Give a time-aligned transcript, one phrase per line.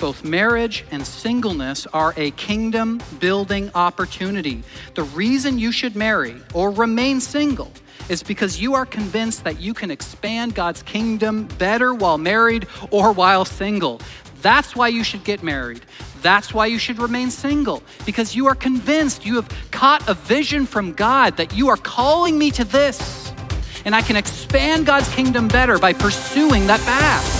[0.00, 4.62] both marriage and singleness are a kingdom building opportunity.
[4.94, 7.70] The reason you should marry or remain single
[8.08, 13.12] is because you are convinced that you can expand God's kingdom better while married or
[13.12, 14.00] while single.
[14.42, 15.82] That's why you should get married.
[16.22, 20.66] That's why you should remain single, because you are convinced you have caught a vision
[20.66, 23.32] from God that you are calling me to this,
[23.84, 27.39] and I can expand God's kingdom better by pursuing that path.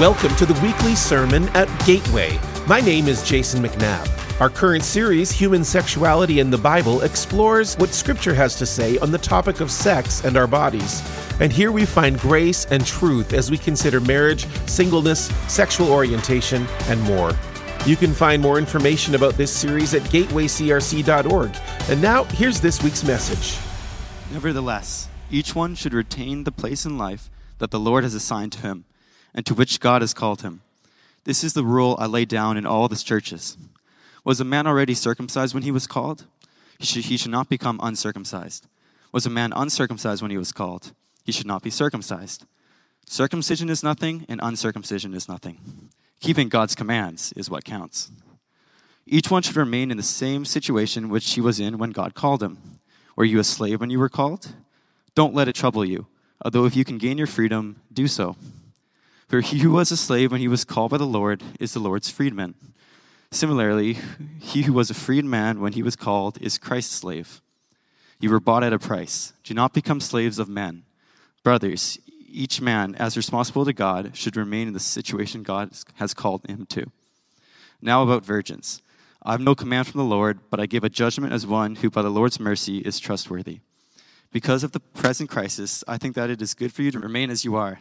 [0.00, 2.40] Welcome to the weekly sermon at Gateway.
[2.66, 4.40] My name is Jason McNabb.
[4.40, 9.10] Our current series, Human Sexuality in the Bible, explores what Scripture has to say on
[9.10, 11.02] the topic of sex and our bodies.
[11.38, 16.98] And here we find grace and truth as we consider marriage, singleness, sexual orientation, and
[17.02, 17.32] more.
[17.84, 21.56] You can find more information about this series at gatewaycrc.org.
[21.90, 23.62] And now, here's this week's message.
[24.32, 27.28] Nevertheless, each one should retain the place in life
[27.58, 28.86] that the Lord has assigned to him,
[29.34, 30.62] and to which God has called him.
[31.24, 33.56] This is the rule I lay down in all the churches.
[34.24, 36.24] Was a man already circumcised when he was called?
[36.78, 38.66] He should, he should not become uncircumcised.
[39.12, 40.92] Was a man uncircumcised when he was called?
[41.24, 42.44] He should not be circumcised.
[43.06, 45.58] Circumcision is nothing, and uncircumcision is nothing.
[46.20, 48.10] Keeping God's commands is what counts.
[49.06, 52.42] Each one should remain in the same situation which he was in when God called
[52.42, 52.58] him.
[53.16, 54.54] Were you a slave when you were called?
[55.14, 56.06] Don't let it trouble you,
[56.44, 58.36] although if you can gain your freedom, do so.
[59.30, 61.78] For he who was a slave when he was called by the Lord is the
[61.78, 62.56] Lord's freedman.
[63.30, 63.96] Similarly,
[64.40, 67.40] he who was a freedman when he was called is Christ's slave.
[68.18, 69.32] You were bought at a price.
[69.44, 70.82] Do not become slaves of men.
[71.44, 76.44] Brothers, each man, as responsible to God, should remain in the situation God has called
[76.48, 76.90] him to.
[77.80, 78.82] Now about virgins.
[79.22, 81.88] I have no command from the Lord, but I give a judgment as one who,
[81.88, 83.60] by the Lord's mercy, is trustworthy.
[84.32, 87.30] Because of the present crisis, I think that it is good for you to remain
[87.30, 87.78] as you are.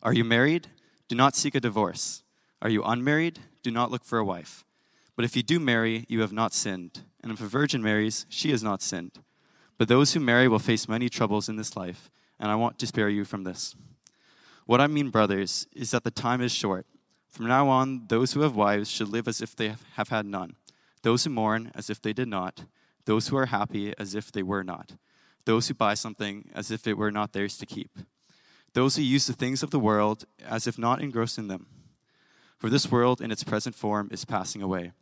[0.00, 0.68] Are you married?
[1.08, 2.22] Do not seek a divorce.
[2.60, 3.40] Are you unmarried?
[3.62, 4.64] Do not look for a wife.
[5.16, 7.02] But if you do marry, you have not sinned.
[7.22, 9.18] And if a virgin marries, she has not sinned.
[9.78, 12.86] But those who marry will face many troubles in this life, and I want to
[12.86, 13.74] spare you from this.
[14.64, 16.86] What I mean, brothers, is that the time is short.
[17.28, 20.54] From now on, those who have wives should live as if they have had none,
[21.02, 22.64] those who mourn as if they did not,
[23.06, 24.92] those who are happy as if they were not,
[25.44, 27.90] those who buy something as if it were not theirs to keep,
[28.74, 31.66] those who use the things of the world as if not engrossed in them.
[32.58, 34.92] For this world in its present form is passing away.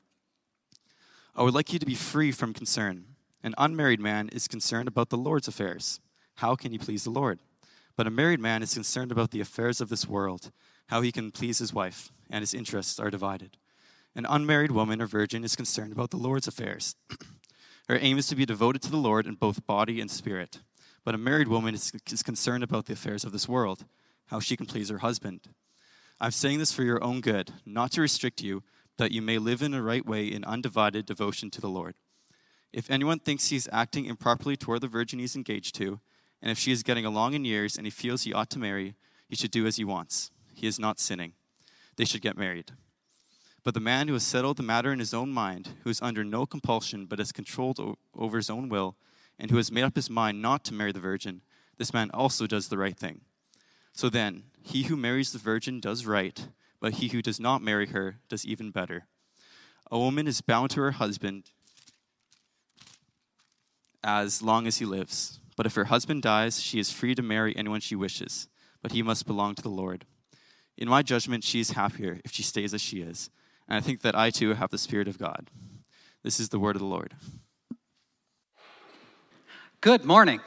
[1.36, 3.04] I would like you to be free from concern.
[3.42, 6.00] An unmarried man is concerned about the Lord's affairs.
[6.36, 7.41] How can he please the Lord?
[7.97, 10.50] But a married man is concerned about the affairs of this world,
[10.88, 13.56] how he can please his wife, and his interests are divided.
[14.14, 16.97] An unmarried woman or virgin is concerned about the Lord's affairs.
[17.88, 20.60] Her aim is to be devoted to the Lord in both body and spirit.
[21.05, 23.84] But a married woman is, is concerned about the affairs of this world,
[24.27, 25.41] how she can please her husband.
[26.21, 28.62] I'm saying this for your own good, not to restrict you,
[28.99, 31.94] that you may live in a right way in undivided devotion to the Lord.
[32.72, 36.00] If anyone thinks he is acting improperly toward the virgin he's engaged to,
[36.43, 38.94] and if she is getting along in years and he feels he ought to marry,
[39.28, 40.31] he should do as he wants.
[40.55, 41.32] He is not sinning.
[41.97, 42.72] They should get married.
[43.65, 46.25] But the man who has settled the matter in his own mind, who is under
[46.25, 48.97] no compulsion but is controlled over his own will,
[49.41, 51.41] and who has made up his mind not to marry the virgin,
[51.78, 53.23] this man also does the right thing.
[53.95, 56.47] So then, he who marries the virgin does right,
[56.78, 59.06] but he who does not marry her does even better.
[59.91, 61.50] A woman is bound to her husband
[64.05, 65.41] as long as he lives.
[65.56, 68.49] But if her husband dies, she is free to marry anyone she wishes,
[68.83, 70.05] but he must belong to the Lord.
[70.77, 73.31] In my judgment, she is happier if she stays as she is.
[73.67, 75.50] And I think that I too have the Spirit of God.
[76.23, 77.15] This is the word of the Lord.
[79.83, 80.43] Good morning.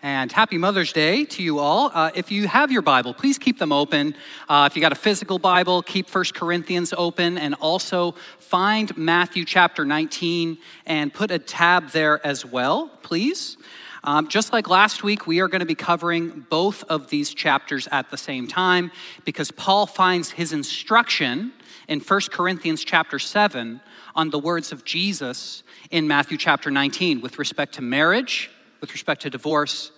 [0.00, 1.90] And happy Mother's Day to you all.
[1.92, 4.14] Uh, if you have your Bible, please keep them open.
[4.48, 9.44] Uh, if you got a physical Bible, keep First Corinthians open and also find Matthew
[9.44, 13.56] chapter 19 and put a tab there as well, please.
[14.04, 17.88] Um, just like last week, we are going to be covering both of these chapters
[17.90, 18.92] at the same time
[19.24, 21.52] because Paul finds his instruction
[21.88, 23.80] in 1 Corinthians chapter 7
[24.14, 28.52] on the words of Jesus in Matthew chapter 19 with respect to marriage,
[28.86, 29.90] with respect to divorce,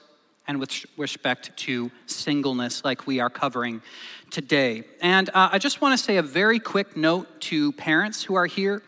[0.46, 3.82] and with respect to singleness, like we are covering
[4.30, 4.82] today.
[5.02, 8.46] And uh, I just want to say a very quick note to parents who are
[8.46, 8.82] here.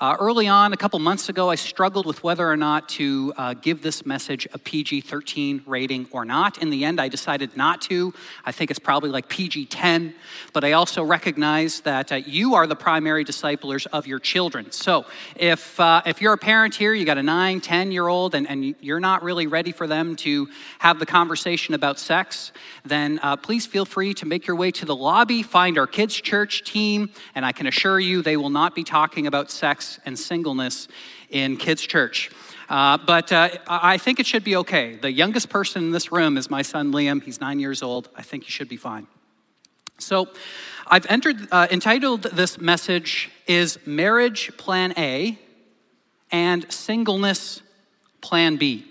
[0.00, 3.52] Uh, early on, a couple months ago, I struggled with whether or not to uh,
[3.52, 6.56] give this message a PG 13 rating or not.
[6.56, 8.14] In the end, I decided not to.
[8.46, 10.14] I think it's probably like PG 10,
[10.54, 14.72] but I also recognize that uh, you are the primary disciplers of your children.
[14.72, 15.04] So
[15.36, 18.48] if, uh, if you're a parent here, you got a 9, 10 year old, and,
[18.48, 20.48] and you're not really ready for them to
[20.78, 22.52] have the conversation about sex,
[22.86, 26.14] then uh, please feel free to make your way to the lobby, find our kids'
[26.14, 30.18] church team, and I can assure you they will not be talking about sex and
[30.18, 30.88] singleness
[31.30, 32.30] in kids' church.
[32.68, 34.94] Uh, but uh, I think it should be okay.
[34.94, 37.22] The youngest person in this room is my son Liam.
[37.22, 38.08] He's nine years old.
[38.14, 39.06] I think he should be fine.
[39.98, 40.28] So
[40.86, 45.38] I've entered, uh, entitled this message is Marriage Plan A
[46.30, 47.62] and Singleness
[48.20, 48.89] Plan B.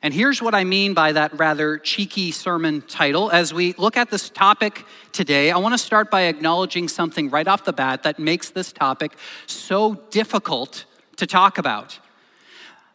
[0.00, 3.30] And here's what I mean by that rather cheeky sermon title.
[3.30, 7.48] As we look at this topic today, I want to start by acknowledging something right
[7.48, 9.16] off the bat that makes this topic
[9.46, 10.84] so difficult
[11.16, 11.98] to talk about.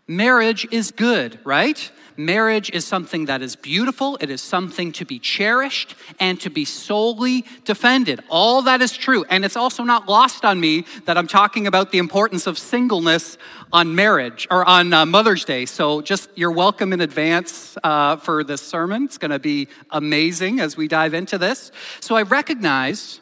[0.07, 1.91] Marriage is good, right?
[2.17, 6.65] Marriage is something that is beautiful, it is something to be cherished and to be
[6.65, 8.21] solely defended.
[8.29, 9.25] All that is true.
[9.29, 13.37] And it's also not lost on me that I'm talking about the importance of singleness
[13.71, 15.65] on marriage or on uh, Mother's Day.
[15.65, 19.05] So just you're welcome in advance uh, for this sermon.
[19.05, 21.71] It's going to be amazing as we dive into this.
[21.99, 23.19] So I recognize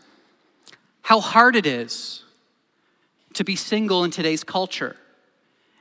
[1.01, 2.23] how hard it is
[3.33, 4.95] to be single in today's culture.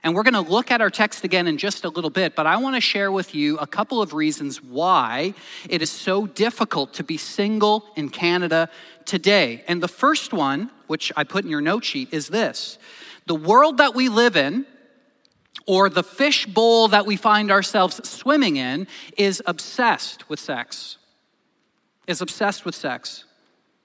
[0.02, 2.46] And we're going to look at our text again in just a little bit, but
[2.46, 5.34] I want to share with you a couple of reasons why
[5.68, 8.70] it is so difficult to be single in Canada
[9.04, 9.62] today.
[9.68, 12.78] And the first one, which I put in your note sheet, is this
[13.26, 14.64] the world that we live in,
[15.66, 18.86] or the fish bowl that we find ourselves swimming in,
[19.18, 20.96] is obsessed with sex.
[22.06, 23.24] Is obsessed with sex.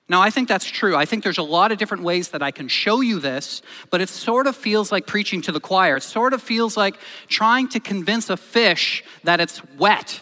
[0.07, 0.95] Now, I think that's true.
[0.95, 4.01] I think there's a lot of different ways that I can show you this, but
[4.01, 5.97] it sort of feels like preaching to the choir.
[5.97, 6.95] It sort of feels like
[7.27, 10.21] trying to convince a fish that it's wet.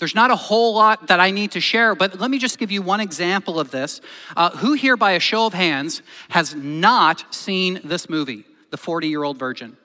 [0.00, 2.72] There's not a whole lot that I need to share, but let me just give
[2.72, 4.00] you one example of this.
[4.36, 9.08] Uh, who here, by a show of hands, has not seen this movie, The 40
[9.08, 9.76] Year Old Virgin?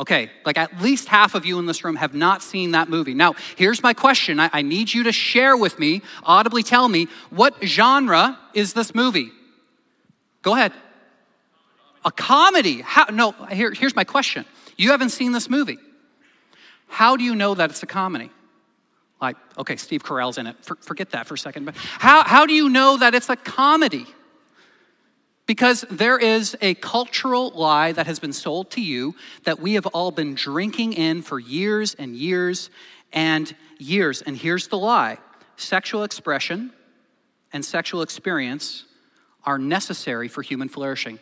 [0.00, 3.12] Okay, like at least half of you in this room have not seen that movie.
[3.12, 7.08] Now, here's my question I, I, need you to share with me, audibly tell me,
[7.28, 9.30] what genre is this movie?
[10.40, 10.72] Go ahead.
[12.02, 12.80] A comedy.
[12.80, 14.46] How, no, here, here's my question.
[14.78, 15.76] You haven't seen this movie.
[16.86, 18.30] How do you know that it's a comedy?
[19.20, 20.56] Like, okay, Steve Carell's in it.
[20.64, 21.66] For, forget that for a second.
[21.66, 24.06] But how, how do you know that it's a comedy?
[25.50, 29.84] Because there is a cultural lie that has been sold to you that we have
[29.86, 32.70] all been drinking in for years and years
[33.12, 34.22] and years.
[34.22, 35.18] And here's the lie
[35.56, 36.72] sexual expression
[37.52, 38.84] and sexual experience
[39.42, 41.18] are necessary for human flourishing.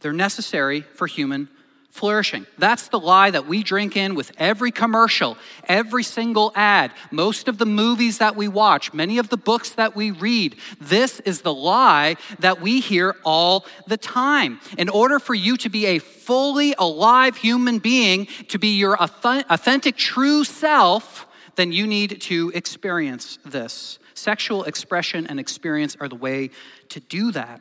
[0.00, 1.50] They're necessary for human
[1.90, 2.46] flourishing.
[2.56, 7.58] That's the lie that we drink in with every commercial, every single ad, most of
[7.58, 10.56] the movies that we watch, many of the books that we read.
[10.80, 14.60] This is the lie that we hear all the time.
[14.78, 19.96] In order for you to be a fully alive human being, to be your authentic,
[19.96, 21.26] true self,
[21.56, 23.98] then you need to experience this.
[24.14, 26.50] Sexual expression and experience are the way
[26.90, 27.60] to do that.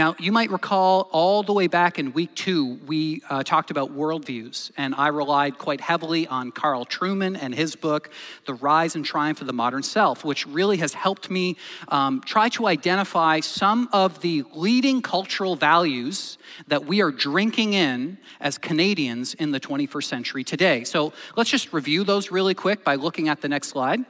[0.00, 3.94] Now, you might recall all the way back in week two, we uh, talked about
[3.94, 8.08] worldviews, and I relied quite heavily on Carl Trueman and his book,
[8.46, 11.58] The Rise and Triumph of the Modern Self, which really has helped me
[11.88, 16.38] um, try to identify some of the leading cultural values
[16.68, 20.82] that we are drinking in as Canadians in the 21st century today.
[20.82, 24.00] So let's just review those really quick by looking at the next slide,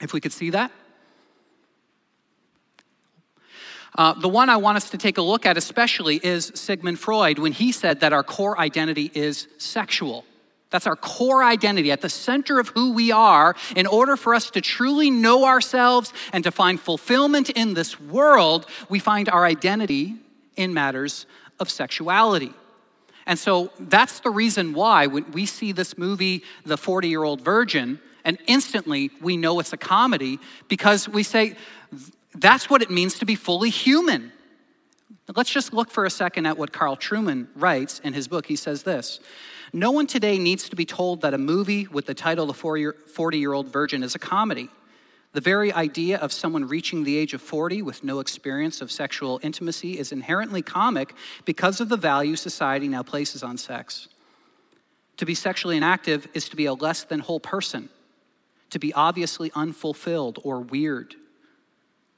[0.00, 0.70] if we could see that.
[3.94, 7.38] Uh, the one I want us to take a look at, especially, is Sigmund Freud
[7.38, 10.24] when he said that our core identity is sexual.
[10.70, 13.54] That's our core identity at the center of who we are.
[13.76, 18.66] In order for us to truly know ourselves and to find fulfillment in this world,
[18.88, 20.16] we find our identity
[20.56, 21.26] in matters
[21.60, 22.54] of sexuality.
[23.26, 27.42] And so that's the reason why when we see this movie, The 40 Year Old
[27.42, 31.54] Virgin, and instantly we know it's a comedy because we say,
[32.34, 34.32] that's what it means to be fully human.
[35.34, 38.46] Let's just look for a second at what Carl Trueman writes in his book.
[38.46, 39.20] He says this
[39.72, 43.38] No one today needs to be told that a movie with the title The 40
[43.38, 44.68] Year Old Virgin is a comedy.
[45.32, 49.40] The very idea of someone reaching the age of 40 with no experience of sexual
[49.42, 51.14] intimacy is inherently comic
[51.46, 54.08] because of the value society now places on sex.
[55.16, 57.88] To be sexually inactive is to be a less than whole person,
[58.70, 61.14] to be obviously unfulfilled or weird.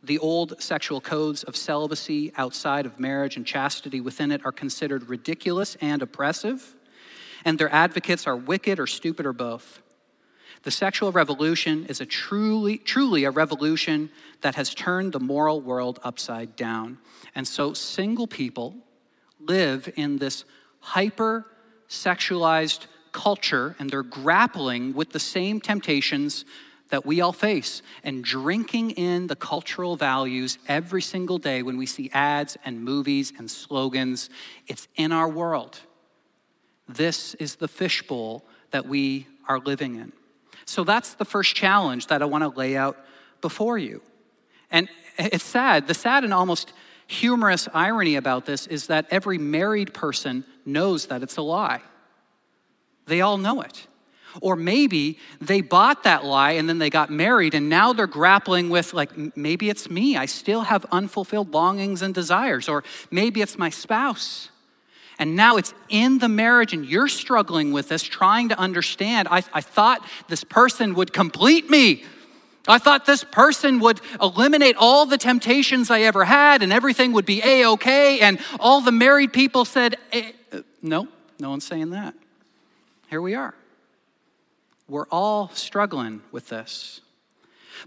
[0.05, 5.09] The old sexual codes of celibacy outside of marriage and chastity within it are considered
[5.09, 6.75] ridiculous and oppressive,
[7.43, 9.81] and their advocates are wicked or stupid or both.
[10.63, 14.11] The sexual revolution is a truly, truly a revolution
[14.43, 16.99] that has turned the moral world upside down.
[17.35, 18.75] And so single people
[19.41, 20.45] live in this
[20.81, 21.47] hyper
[21.89, 26.45] sexualized culture and they're grappling with the same temptations
[26.95, 31.87] that we all face and drinking in the cultural values every single day when we
[31.87, 34.31] see ads and movies and slogans.
[34.69, 35.81] It's in our world.
[36.89, 40.13] This is the fishbowl that we are living in.
[40.67, 42.97] So that's the first challenge that I want to lay out
[43.41, 44.01] before you.
[44.71, 45.89] And it's sad.
[45.89, 46.73] The sad and almost
[47.09, 51.83] humorous irony about this is that every married person knows that it's a lie.
[53.07, 53.89] They all know it.
[54.41, 58.69] Or maybe they bought that lie and then they got married and now they're grappling
[58.69, 60.17] with, like, maybe it's me.
[60.17, 62.69] I still have unfulfilled longings and desires.
[62.69, 64.51] Or maybe it's my spouse.
[65.19, 69.29] And now it's in the marriage and you're struggling with this, trying to understand.
[69.31, 72.03] I, I thought this person would complete me.
[72.67, 77.27] I thought this person would eliminate all the temptations I ever had and everything would
[77.27, 78.21] be A OK.
[78.21, 80.33] And all the married people said, eh,
[80.83, 82.15] no, no one's saying that.
[83.09, 83.55] Here we are.
[84.89, 87.01] We're all struggling with this.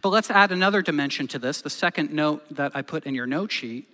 [0.02, 3.28] But let's add another dimension to this, the second note that I put in your
[3.28, 3.88] note sheet.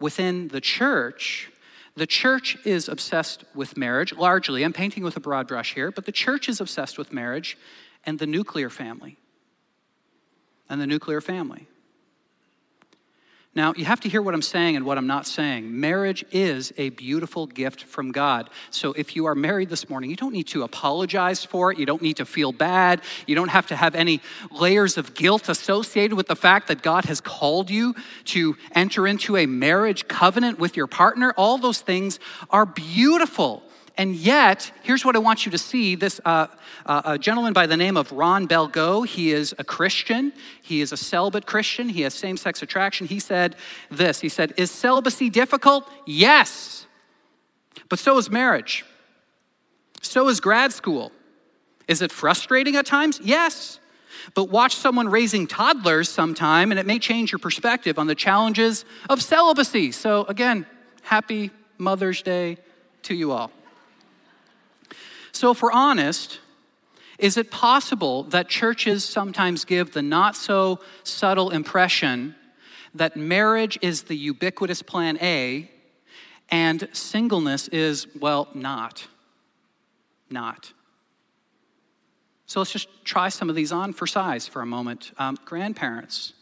[0.00, 1.50] Within the church,
[1.94, 4.64] the church is obsessed with marriage, largely.
[4.64, 7.56] I'm painting with a broad brush here, but the church is obsessed with marriage
[8.04, 9.18] and the nuclear family.
[10.68, 11.68] And the nuclear family.
[13.54, 15.78] Now, you have to hear what I'm saying and what I'm not saying.
[15.78, 18.48] Marriage is a beautiful gift from God.
[18.70, 21.78] So, if you are married this morning, you don't need to apologize for it.
[21.78, 23.02] You don't need to feel bad.
[23.26, 27.04] You don't have to have any layers of guilt associated with the fact that God
[27.04, 27.94] has called you
[28.26, 31.34] to enter into a marriage covenant with your partner.
[31.36, 33.62] All those things are beautiful.
[33.96, 36.46] And yet, here's what I want you to see this uh,
[36.86, 40.32] uh, a gentleman by the name of Ron Belgau, he is a Christian.
[40.62, 41.90] He is a celibate Christian.
[41.90, 43.06] He has same sex attraction.
[43.06, 43.56] He said
[43.90, 45.88] this He said, Is celibacy difficult?
[46.06, 46.86] Yes.
[47.88, 48.84] But so is marriage.
[50.00, 51.12] So is grad school.
[51.86, 53.20] Is it frustrating at times?
[53.22, 53.78] Yes.
[54.34, 58.84] But watch someone raising toddlers sometime, and it may change your perspective on the challenges
[59.10, 59.92] of celibacy.
[59.92, 60.64] So, again,
[61.02, 62.58] happy Mother's Day
[63.02, 63.50] to you all.
[65.32, 66.40] So, if we're honest,
[67.18, 72.34] is it possible that churches sometimes give the not so subtle impression
[72.94, 75.70] that marriage is the ubiquitous plan A
[76.50, 79.06] and singleness is, well, not?
[80.28, 80.72] Not.
[82.46, 85.12] So let's just try some of these on for size for a moment.
[85.16, 86.34] Um, grandparents,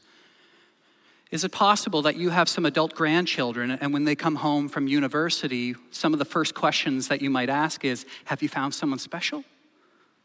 [1.30, 4.88] is it possible that you have some adult grandchildren, and when they come home from
[4.88, 8.98] university, some of the first questions that you might ask is Have you found someone
[8.98, 9.44] special?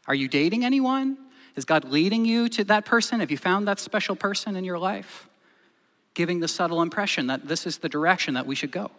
[0.08, 1.16] Are you dating anyone?
[1.54, 3.20] Is God leading you to that person?
[3.20, 5.28] Have you found that special person in your life?
[6.14, 8.90] Giving the subtle impression that this is the direction that we should go.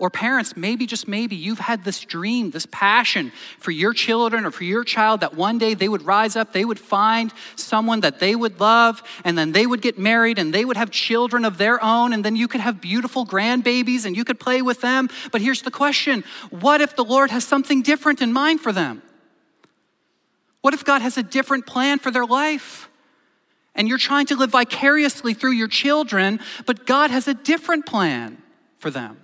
[0.00, 4.52] Or parents, maybe just maybe you've had this dream, this passion for your children or
[4.52, 8.20] for your child that one day they would rise up, they would find someone that
[8.20, 11.58] they would love, and then they would get married and they would have children of
[11.58, 15.08] their own, and then you could have beautiful grandbabies and you could play with them.
[15.32, 19.02] But here's the question what if the Lord has something different in mind for them?
[20.60, 22.88] What if God has a different plan for their life?
[23.74, 28.42] And you're trying to live vicariously through your children, but God has a different plan
[28.78, 29.16] for them.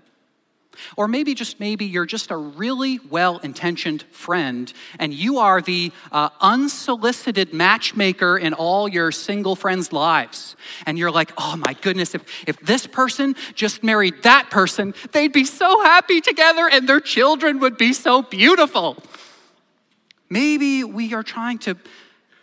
[0.96, 5.92] Or maybe, just maybe, you're just a really well intentioned friend and you are the
[6.12, 10.56] uh, unsolicited matchmaker in all your single friends' lives.
[10.86, 15.32] And you're like, oh my goodness, if, if this person just married that person, they'd
[15.32, 18.96] be so happy together and their children would be so beautiful.
[20.30, 21.76] Maybe we are trying to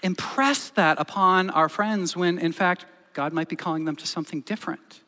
[0.04, 4.42] impress that upon our friends when, in fact, God might be calling them to something
[4.42, 5.02] different.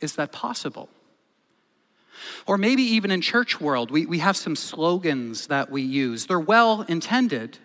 [0.00, 0.88] Is that possible?
[2.46, 6.26] Or maybe even in church world, we, we have some slogans that we use.
[6.26, 7.58] They're well intended,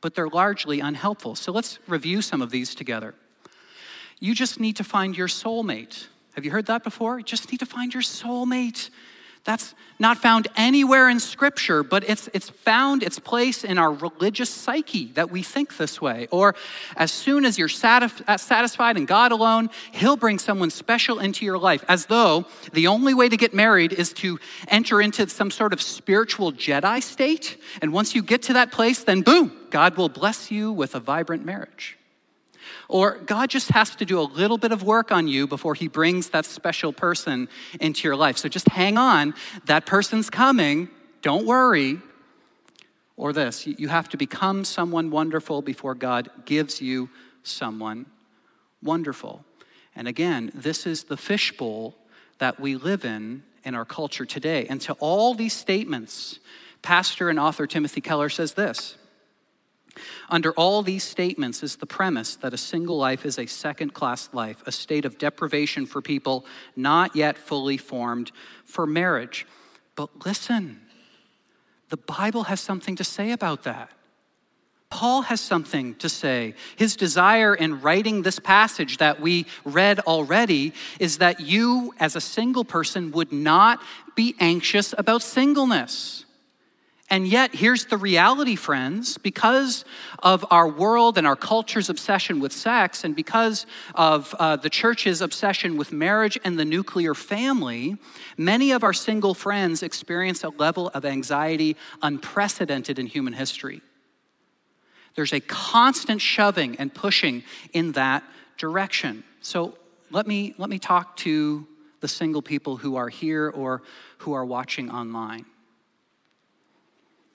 [0.00, 1.34] but they're largely unhelpful.
[1.34, 3.14] So let's review some of these together.
[4.18, 6.06] You just need to find your soulmate.
[6.34, 7.18] Have you heard that before?
[7.18, 8.90] You just need to find your soulmate.
[9.44, 14.50] That's not found anywhere in Scripture, but it's, it's found its place in our religious
[14.50, 16.28] psyche that we think this way.
[16.30, 16.54] Or
[16.96, 21.58] as soon as you're uh, satisfied in God alone, He'll bring someone special into your
[21.58, 25.72] life, as though the only way to get married is to enter into some sort
[25.72, 27.56] of spiritual Jedi state.
[27.80, 31.00] And once you get to that place, then boom, God will bless you with a
[31.00, 31.98] vibrant marriage.
[32.88, 35.88] Or God just has to do a little bit of work on you before he
[35.88, 37.48] brings that special person
[37.80, 38.38] into your life.
[38.38, 39.34] So just hang on.
[39.66, 40.88] That person's coming.
[41.22, 42.00] Don't worry.
[43.16, 47.10] Or this you have to become someone wonderful before God gives you
[47.42, 48.06] someone
[48.82, 49.44] wonderful.
[49.94, 51.94] And again, this is the fishbowl
[52.38, 54.66] that we live in in our culture today.
[54.68, 56.40] And to all these statements,
[56.80, 58.96] pastor and author Timothy Keller says this
[60.28, 64.28] Under all these statements is the premise that a single life is a second class
[64.32, 66.46] life, a state of deprivation for people
[66.76, 68.32] not yet fully formed
[68.64, 69.46] for marriage.
[69.94, 70.80] But listen,
[71.90, 73.90] the Bible has something to say about that.
[74.92, 76.54] Paul has something to say.
[76.76, 82.20] His desire in writing this passage that we read already is that you, as a
[82.20, 83.80] single person, would not
[84.14, 86.26] be anxious about singleness.
[87.12, 89.18] And yet, here's the reality, friends.
[89.18, 89.84] Because
[90.20, 95.20] of our world and our culture's obsession with sex, and because of uh, the church's
[95.20, 97.98] obsession with marriage and the nuclear family,
[98.38, 103.82] many of our single friends experience a level of anxiety unprecedented in human history.
[105.14, 107.42] There's a constant shoving and pushing
[107.74, 108.24] in that
[108.56, 109.22] direction.
[109.42, 109.76] So
[110.10, 111.66] let me, let me talk to
[112.00, 113.82] the single people who are here or
[114.16, 115.44] who are watching online.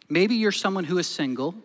[0.10, 1.56] Maybe you're someone who is single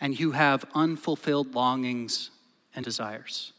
[0.00, 2.30] and you have unfulfilled longings
[2.74, 3.52] and desires.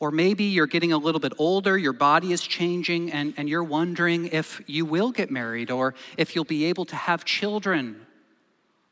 [0.00, 3.64] Or maybe you're getting a little bit older, your body is changing, and, and you're
[3.64, 8.06] wondering if you will get married or if you'll be able to have children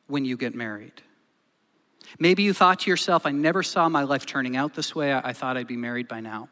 [0.08, 1.02] when you get married.
[2.18, 5.12] Maybe you thought to yourself, I never saw my life turning out this way.
[5.12, 6.48] I, thought I'd be married by now.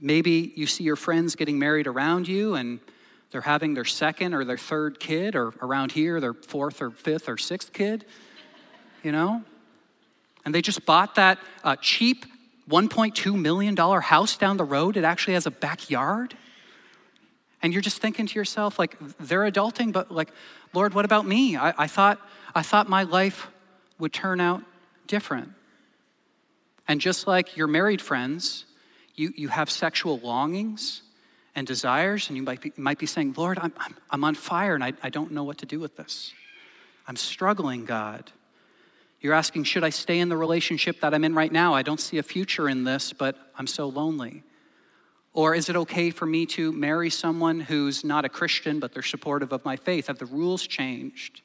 [0.00, 2.78] Maybe you see your friends getting married around you and
[3.30, 7.28] they're having their second or their third kid, or around here, their fourth or fifth
[7.28, 8.04] or sixth kid,
[9.02, 9.42] you know?
[10.44, 12.24] And they just bought that uh, cheap
[12.70, 14.96] $1.2 million house down the road.
[14.96, 16.36] It actually has a backyard.
[17.62, 20.30] And you're just thinking to yourself, like, they're adulting, but like,
[20.72, 21.56] Lord, what about me?
[21.56, 22.20] I, I thought
[22.54, 23.48] I thought my life
[23.98, 24.62] would turn out
[25.06, 25.50] different.
[26.86, 28.64] And just like your married friends,
[29.14, 31.02] you, you have sexual longings
[31.58, 34.74] and desires, and you might be, might be saying, Lord, I'm, I'm, I'm on fire
[34.74, 36.32] and I, I don't know what to do with this.
[37.06, 38.30] I'm struggling, God.
[39.20, 41.74] You're asking, should I stay in the relationship that I'm in right now?
[41.74, 44.44] I don't see a future in this, but I'm so lonely.
[45.32, 49.02] Or is it okay for me to marry someone who's not a Christian, but they're
[49.02, 50.06] supportive of my faith?
[50.06, 51.42] Have the rules changed?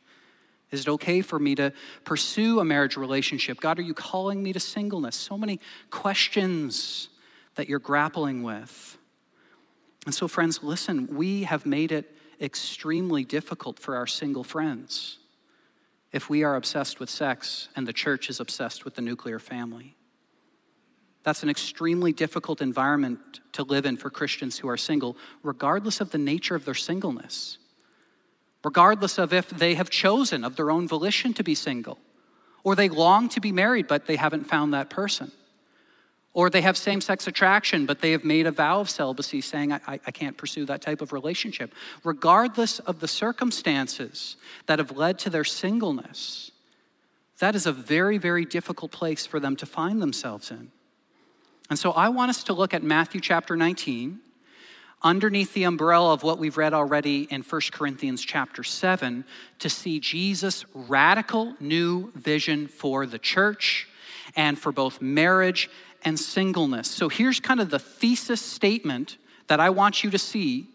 [0.69, 1.73] Is it okay for me to
[2.03, 3.59] pursue a marriage relationship?
[3.59, 5.15] God, are you calling me to singleness?
[5.15, 7.09] So many questions
[7.55, 8.97] that you're grappling with.
[10.05, 15.19] And so, friends, listen, we have made it extremely difficult for our single friends
[16.11, 19.95] if we are obsessed with sex and the church is obsessed with the nuclear family.
[21.23, 26.11] That's an extremely difficult environment to live in for Christians who are single, regardless of
[26.11, 27.57] the nature of their singleness
[28.63, 31.99] regardless of if they have chosen of their own volition to be single,
[32.63, 35.31] or they long to be married, but they haven't found that person.
[36.33, 39.71] Or they have same sex attraction, but they have made a vow of celibacy saying,
[39.71, 41.73] I, I, can't pursue that type of relationship.
[42.03, 46.51] Regardless of the circumstances that have led to their singleness,
[47.37, 50.71] that is a very, very difficult place for them to find themselves in.
[51.69, 54.19] And so I want us to look at Matthew chapter 19
[55.03, 59.25] underneath the umbrella of what we've read already in 1 Corinthians chapter 7
[59.59, 63.87] to see Jesus' radical new vision for the church
[64.35, 65.69] and for both marriage
[66.05, 66.87] and singleness.
[66.87, 70.67] So here's kind of the thesis statement that I want you to see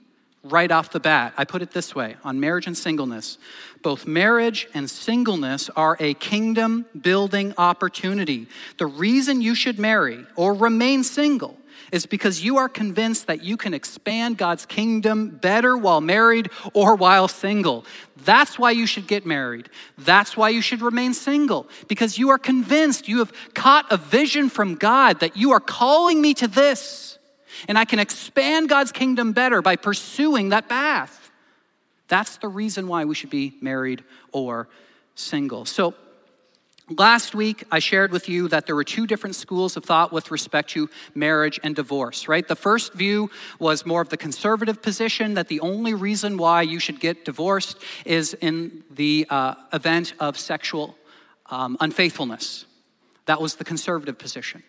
[0.45, 1.35] right off the bat.
[1.37, 3.39] I put it this way on marriage and singleness.
[3.83, 8.47] Both marriage and singleness are a kingdom building opportunity.
[8.79, 11.59] The reason you should marry or remain single
[11.93, 16.95] is because you are convinced that you can expand God's kingdom better while married or
[16.95, 17.85] while single.
[18.25, 19.69] That's why you should get married.
[19.97, 24.49] That's why you should remain single, because you are convinced you have caught a vision
[24.49, 27.19] from God that you are calling me to this,
[27.69, 31.31] and I can expand God's kingdom better by pursuing that path.
[32.09, 34.69] That's the reason why we should be married or
[35.15, 35.65] single.
[35.65, 35.95] So,
[36.97, 40.31] Last week, I shared with you that there were two different schools of thought with
[40.31, 42.49] respect to marriage and divorce, right?
[42.49, 46.79] The first view was more of the conservative position that the only reason why you
[46.79, 50.97] should get divorced is in the uh, event of sexual
[51.51, 52.65] um, unfaithfulness.
[53.27, 54.63] That was the conservative position.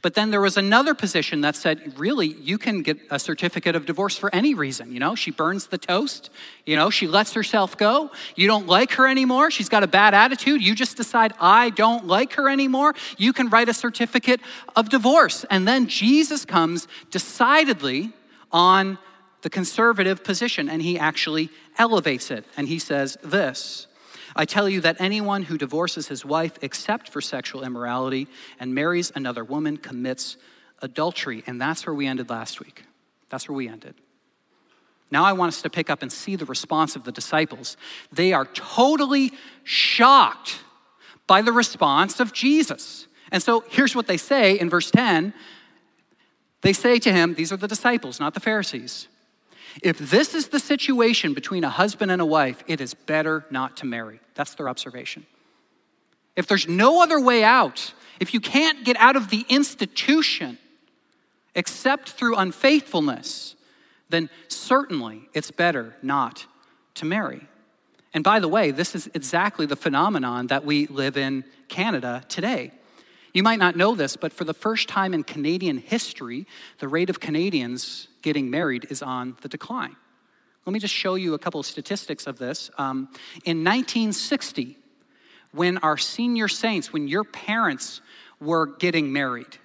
[0.00, 3.86] But then there was another position that said, really, you can get a certificate of
[3.86, 4.92] divorce for any reason.
[4.92, 6.30] You know, she burns the toast,
[6.66, 8.10] you know, she lets herself go.
[8.36, 9.50] You don't like her anymore.
[9.50, 10.62] She's got a bad attitude.
[10.62, 12.94] You just decide, I don't like her anymore.
[13.18, 14.40] You can write a certificate
[14.76, 15.44] of divorce.
[15.50, 18.12] And then Jesus comes decidedly
[18.50, 18.98] on
[19.42, 22.44] the conservative position and he actually elevates it.
[22.56, 23.86] And he says this
[24.34, 29.12] I tell you that anyone who divorces his wife except for sexual immorality and marries
[29.14, 30.36] another woman commits
[30.80, 31.42] adultery.
[31.46, 32.84] And that's where we ended last week.
[33.28, 33.94] That's where we ended.
[35.10, 37.76] Now I want us to pick up and see the response of the disciples.
[38.10, 40.60] They are totally shocked
[41.26, 43.06] by the response of Jesus.
[43.30, 45.34] And so here's what they say in verse 10.
[46.62, 49.08] They say to him, These are the disciples, not the Pharisees.
[49.82, 53.78] If this is the situation between a husband and a wife, it is better not
[53.78, 54.20] to marry.
[54.34, 55.26] That's their observation.
[56.36, 60.58] If there's no other way out, if you can't get out of the institution
[61.54, 63.54] except through unfaithfulness,
[64.08, 66.46] then certainly it's better not
[66.94, 67.46] to marry.
[68.14, 72.72] And by the way, this is exactly the phenomenon that we live in Canada today.
[73.32, 76.46] You might not know this, but for the first time in Canadian history,
[76.78, 79.96] the rate of Canadians getting married is on the decline.
[80.66, 82.70] Let me just show you a couple of statistics of this.
[82.78, 83.08] Um,
[83.44, 84.76] in 1960,
[85.52, 88.00] when our senior saints, when your parents
[88.40, 89.58] were getting married,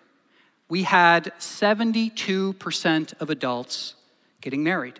[0.69, 3.95] we had 72% of adults
[4.41, 4.99] getting married.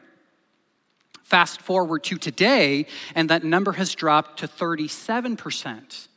[1.24, 6.08] Fast forward to today, and that number has dropped to 37%.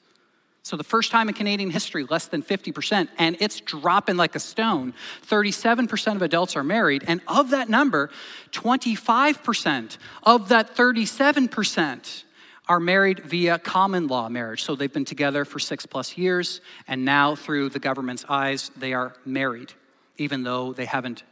[0.63, 4.41] So, the first time in Canadian history, less than 50%, and it's dropping like a
[4.41, 4.93] stone.
[5.27, 8.11] 37% of adults are married, and of that number,
[8.53, 12.25] 25% of that 37%
[12.69, 14.63] are married via common law marriage.
[14.63, 18.93] So, they've been together for six plus years, and now, through the government's eyes, they
[18.93, 19.73] are married,
[20.19, 21.23] even though they haven't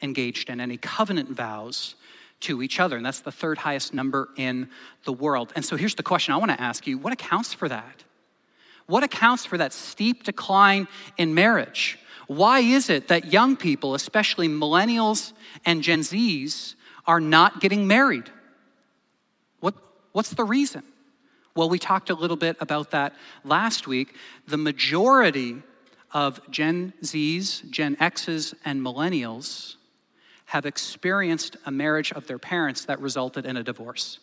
[0.00, 1.96] engaged in any covenant vows
[2.38, 2.96] to each other.
[2.96, 4.68] And that's the third highest number in
[5.04, 5.52] the world.
[5.56, 8.04] And so, here's the question I want to ask you what accounts for that?
[8.86, 11.98] What accounts for that steep decline in marriage?
[12.26, 15.32] Why is it that young people, especially millennials
[15.64, 16.74] and Gen Zs,
[17.06, 18.30] are not getting married?
[19.60, 19.74] What,
[20.12, 20.82] what's the reason?
[21.54, 24.14] Well, we talked a little bit about that last week.
[24.46, 25.62] The majority
[26.12, 29.76] of Gen Zs, Gen Xs, and millennials
[30.46, 34.20] have experienced a marriage of their parents that resulted in a divorce.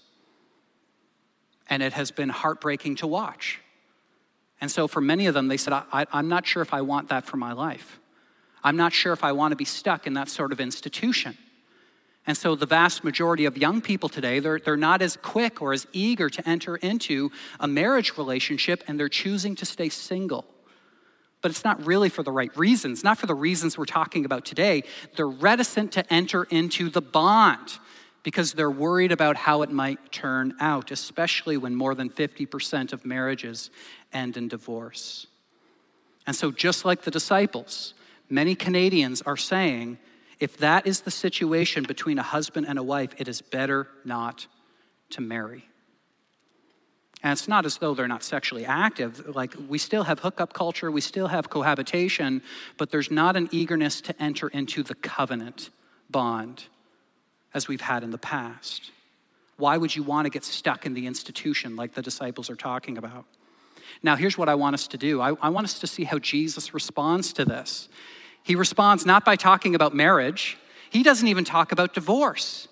[1.69, 3.59] And it has been heartbreaking to watch.
[4.63, 7.09] And so for many of them, they said, I, am not sure if I want
[7.09, 7.99] that for my life.
[8.63, 11.37] I'm not sure if I want to be stuck in that sort of institution.
[12.25, 15.73] And so the vast majority of young people today, they're, they're not as quick or
[15.73, 20.45] as eager to enter into a marriage relationship, and they're choosing to stay single.
[21.41, 24.45] But it's not really for the right reasons, not for the reasons we're talking about
[24.45, 24.83] today.
[25.17, 27.79] They're reticent to enter into the bond
[28.23, 33.05] because they're worried about how it might turn out, especially when more than 50% of
[33.05, 33.69] marriages
[34.13, 35.27] end in divorce.
[36.25, 37.93] And so, just like the disciples,
[38.29, 39.97] many Canadians are saying
[40.39, 44.47] if that is the situation between a husband and a wife, it is better not
[45.11, 45.65] to marry.
[47.21, 49.33] And it's not as though they're not sexually active.
[49.33, 52.41] Like, we still have hookup culture, we still have cohabitation,
[52.77, 55.69] but there's not an eagerness to enter into the covenant
[56.09, 56.65] bond
[57.53, 58.91] as we've had in the past.
[59.55, 62.97] Why would you want to get stuck in the institution like the disciples are talking
[62.97, 63.25] about?
[64.01, 66.19] Now, here's what I want us to do I, I, want us to see how
[66.19, 67.89] Jesus responds to this.
[68.43, 70.57] He responds not by talking about marriage,
[70.89, 72.67] he doesn't even talk about divorce.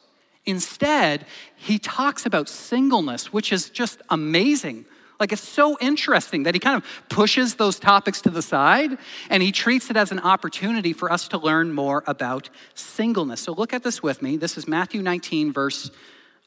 [0.46, 4.86] Instead, he talks about singleness, which is just amazing.
[5.20, 8.98] Like, it's so interesting that he kind of pushes those topics to the side
[9.30, 13.42] and he treats it as an opportunity for us to learn more about singleness.
[13.42, 14.36] So, look at this with me.
[14.38, 15.92] This is Matthew 19, verse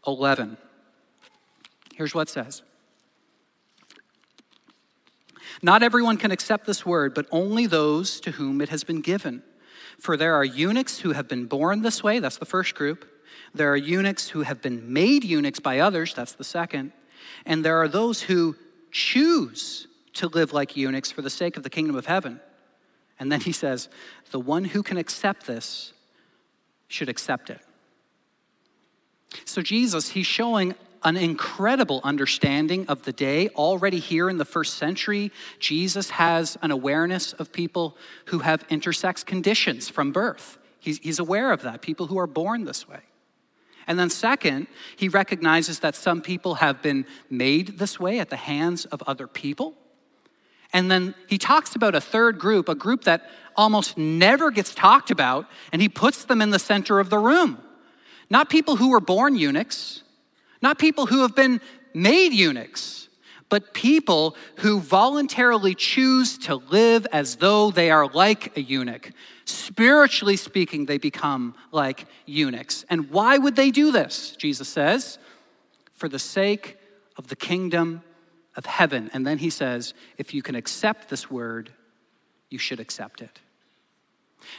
[0.08, 0.56] 11.
[1.94, 2.62] Here's what it says
[5.62, 9.42] Not everyone can accept this word, but only those to whom it has been given.
[9.98, 13.08] For there are eunuchs who have been born this way, that's the first group.
[13.54, 16.92] There are eunuchs who have been made eunuchs by others, that's the second.
[17.46, 18.56] And there are those who
[18.90, 22.40] choose to live like eunuchs for the sake of the kingdom of heaven.
[23.18, 23.88] And then he says,
[24.30, 25.92] the one who can accept this
[26.88, 27.60] should accept it.
[29.44, 33.48] So, Jesus, he's showing an incredible understanding of the day.
[33.50, 39.24] Already here in the first century, Jesus has an awareness of people who have intersex
[39.24, 40.58] conditions from birth.
[40.80, 43.00] He's, he's aware of that, people who are born this way.
[43.86, 48.36] And then, second, he recognizes that some people have been made this way at the
[48.36, 49.74] hands of other people.
[50.72, 55.10] And then he talks about a third group, a group that almost never gets talked
[55.10, 57.58] about, and he puts them in the center of the room.
[58.30, 60.02] Not people who were born eunuchs,
[60.64, 61.60] not people who have been
[61.94, 63.08] made eunuchs,
[63.48, 69.12] but people who voluntarily choose to live as though they are like a eunuch.
[69.44, 72.84] Spiritually speaking, they become like eunuchs.
[72.90, 74.34] And why would they do this?
[74.36, 75.18] Jesus says,
[75.92, 76.78] for the sake
[77.16, 78.02] of the kingdom
[78.56, 79.10] of heaven.
[79.12, 81.72] And then he says, if you can accept this word,
[82.50, 83.40] you should accept it.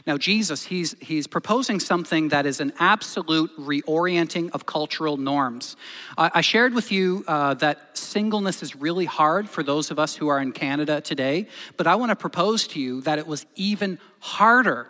[0.06, 5.76] Now, Jesus, he's, he's proposing something that is an absolute reorienting of cultural norms.
[6.17, 10.15] I, I shared with you uh, that singleness is really hard for those of us
[10.15, 13.45] who are in Canada today, but I want to propose to you that it was
[13.56, 14.88] even harder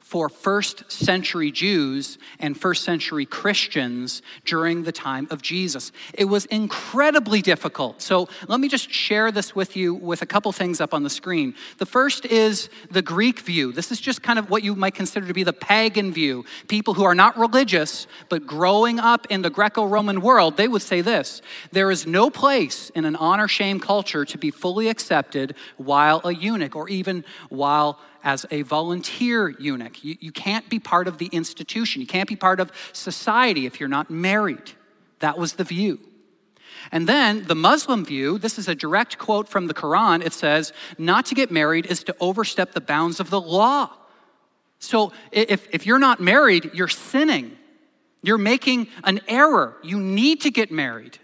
[0.00, 5.92] for first century Jews and first century Christians during the time of Jesus.
[6.14, 8.02] It was incredibly difficult.
[8.02, 11.10] So let me just share this with you with a couple things up on the
[11.10, 11.54] screen.
[11.78, 13.72] The first is the Greek view.
[13.72, 16.44] This is just kind of what you might consider to be the pagan view.
[16.66, 20.82] People who are not religious, but growing up in the Greco Roman world, they would
[20.82, 25.54] say this there is no place in an honor shame culture to be fully accepted
[25.76, 30.02] while a eunuch or even while as a volunteer eunuch.
[30.04, 33.80] You, you can't be part of the institution, you can't be part of society if
[33.80, 34.72] you're not married.
[35.20, 36.00] That was the view.
[36.92, 40.24] And then the Muslim view, this is a direct quote from the Quran.
[40.24, 43.90] It says, Not to get married is to overstep the bounds of the law.
[44.78, 47.56] So if, if you're not married, you're sinning.
[48.22, 49.76] You're making an error.
[49.82, 51.18] You need to get married.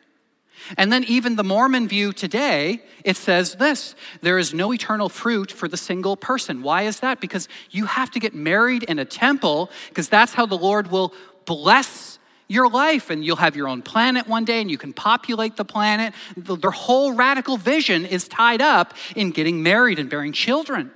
[0.76, 5.50] And then, even the Mormon view today, it says this there is no eternal fruit
[5.50, 6.62] for the single person.
[6.62, 7.20] Why is that?
[7.20, 11.12] Because you have to get married in a temple, because that's how the Lord will
[11.44, 13.10] bless your life.
[13.10, 16.14] And you'll have your own planet one day, and you can populate the planet.
[16.36, 20.90] Their whole radical vision is tied up in getting married and bearing children.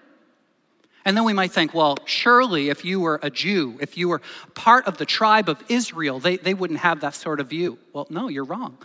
[1.05, 4.21] And then we might think, well, surely if you were a Jew, if you were
[4.55, 7.79] part of the tribe of Israel, they, they wouldn't have that sort of view.
[7.93, 8.77] Well, no, you're wrong.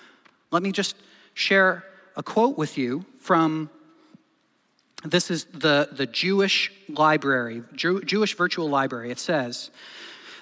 [0.56, 0.96] Let me just
[1.34, 1.84] share
[2.16, 3.70] a quote with you from
[5.04, 9.12] this is the, the Jewish library, Jew, Jewish virtual library.
[9.12, 9.70] It says,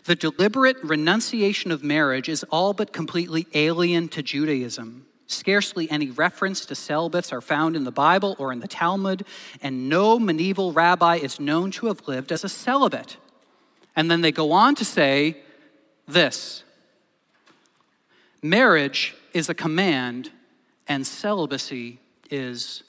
[0.05, 5.07] the deliberate renunciation of marriage is all but completely alien to Judaism.
[5.25, 9.25] Scarcely any reference to celibates are found in the Bible or in the Talmud,
[9.63, 13.17] and no medieval rabbi is known to have lived as a celibate.
[13.95, 15.37] And then they go on to say
[16.07, 16.63] this
[18.43, 20.31] marriage is a command
[20.87, 22.83] and celibacy is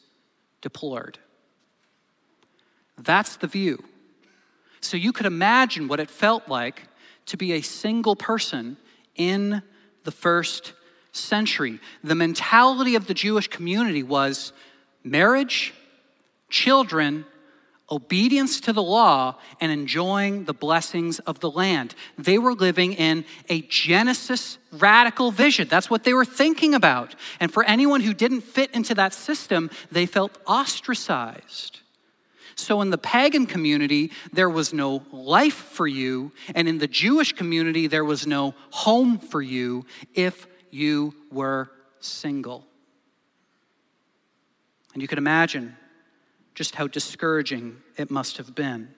[0.61, 1.19] deplored.
[2.99, 3.83] That's the view.
[4.81, 6.83] So you could imagine what it felt like
[7.27, 8.77] to be a single person
[9.17, 9.63] in
[10.05, 10.75] the first
[11.13, 11.81] century.
[12.03, 14.53] The mentality of the Jewish community was
[15.03, 15.73] marriage,
[16.51, 17.25] children,
[17.91, 21.95] obedience to the law and enjoying the blessings of the land.
[22.17, 25.69] They were living in a Genesis radical vision.
[25.69, 27.15] That's what they were thinking about.
[27.41, 31.81] And for anyone who didn't fit into that system, they felt ostracized.
[32.57, 37.33] So, in the pagan community, there was no life for you, and in the Jewish
[37.33, 41.69] community, there was no home for you if you were
[41.99, 42.65] single.
[44.93, 45.77] And you can imagine
[46.55, 48.89] just how discouraging it must have been.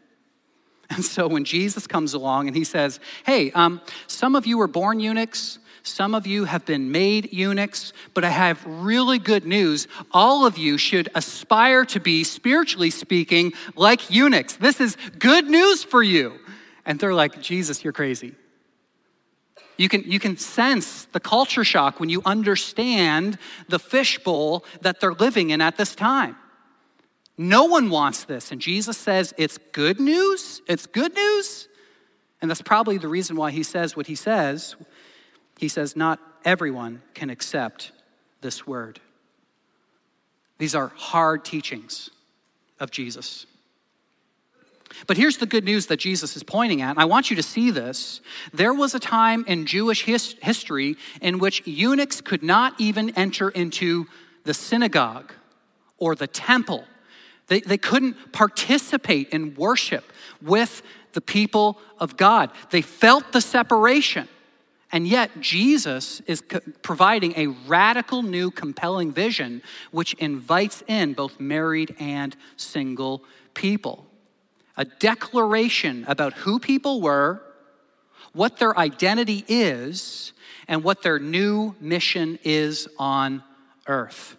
[0.91, 4.69] And so when Jesus comes along and he says, Hey, um, some of you were
[4.69, 9.87] born eunuchs, some of you have been made eunuchs, but I have really good news.
[10.11, 14.57] All of you should aspire to be, spiritually speaking, like eunuchs.
[14.57, 16.39] This is good news for you.
[16.85, 18.35] And they're like, Jesus, you're crazy.
[19.77, 23.39] You can, you can sense the culture shock when you understand
[23.69, 26.37] the fishbowl that they're living in at this time.
[27.39, 28.51] No one wants this.
[28.51, 30.63] And Jesus says it's good news.
[30.67, 31.69] It's good news.
[32.41, 34.77] And that's probably the reason why he says what he says.
[35.59, 37.93] He says, Not everyone can accept
[38.41, 39.01] this word.
[40.59, 42.11] These are hard teachings
[42.81, 43.47] of Jesus.
[45.07, 47.43] But here's the good news that Jesus is pointing at, and I want you to
[47.43, 48.21] see this.
[48.55, 53.51] There was a time in Jewish his- history in which eunuchs could not even enter
[53.51, 54.07] into
[54.45, 55.33] the synagogue
[55.99, 56.85] or the temple
[57.49, 60.83] they, they couldn't participate in worship with
[61.13, 62.51] the people of God.
[62.71, 64.29] They felt the separation.
[64.93, 71.41] And yet, Jesus is co- providing a radical new, compelling vision which invites in both
[71.41, 74.07] married and single people.
[74.77, 77.43] A declaration about who people were,
[78.33, 80.33] what their identity is,
[80.69, 83.43] and what their new mission is on
[83.87, 84.37] earth.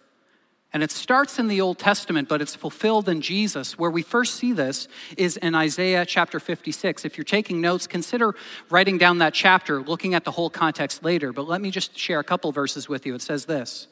[0.72, 3.78] And it starts in the Old Testament, but it's fulfilled in Jesus.
[3.78, 7.06] Where we first see this is in Isaiah chapter 56.
[7.06, 8.34] If you're taking notes, consider
[8.68, 11.32] writing down that chapter, looking at the whole context later.
[11.32, 13.14] But let me just share a couple verses with you.
[13.14, 13.88] It says this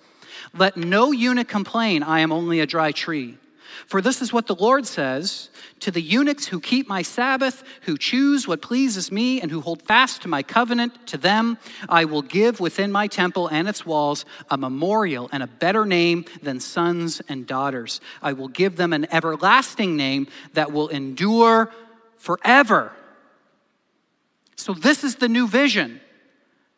[0.53, 3.39] Let no eunuch complain, I am only a dry tree.
[3.87, 5.51] For this is what the Lord says
[5.81, 9.83] to the eunuchs who keep my Sabbath, who choose what pleases me, and who hold
[9.83, 14.25] fast to my covenant, to them I will give within my temple and its walls
[14.51, 18.01] a memorial and a better name than sons and daughters.
[18.23, 21.71] I will give them an everlasting name that will endure
[22.17, 22.93] forever.
[24.57, 26.01] So, this is the new vision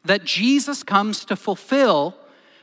[0.04, 2.16] that Jesus comes to fulfill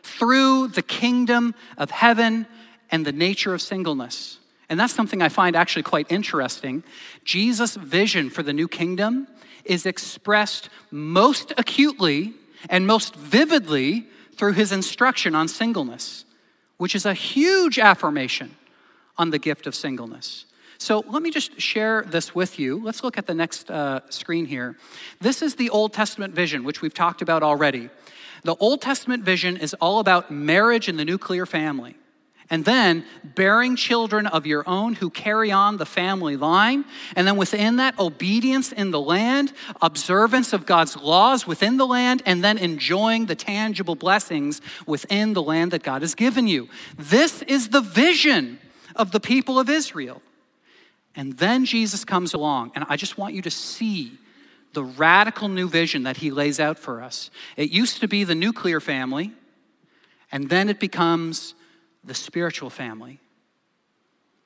[0.04, 2.46] through the kingdom of heaven
[2.92, 4.40] and the nature of singleness.
[4.70, 6.84] And that's something I find actually quite interesting.
[7.24, 9.28] Jesus' vision for the new kingdom
[9.64, 12.34] is expressed most acutely
[12.70, 16.26] and most vividly through his instruction on singleness,
[16.78, 18.56] which is a huge affirmation
[19.18, 20.46] on the gift of singleness.
[20.78, 22.84] So let me just share this with you.
[22.84, 24.76] Let's look at the next uh, screen here.
[25.22, 27.90] This is the Old Testament vision, which we've talked about already.
[28.44, 31.96] The Old Testament vision is all about marriage and the nuclear family
[32.50, 36.86] and then bearing children of your own who carry on the family line.
[37.16, 42.22] And then within that, obedience in the land, observance of God's laws within the land,
[42.26, 46.70] and then enjoying the tangible blessings within the land that God has given you.
[46.98, 48.60] This is the vision
[48.96, 50.22] of the people of Israel.
[51.16, 54.20] And then Jesus comes along, and I just want you to see
[54.74, 57.32] the radical new vision that he lays out for us.
[57.56, 59.32] It used to be the nuclear family,
[60.32, 61.56] and then it becomes
[62.06, 63.20] the spiritual family.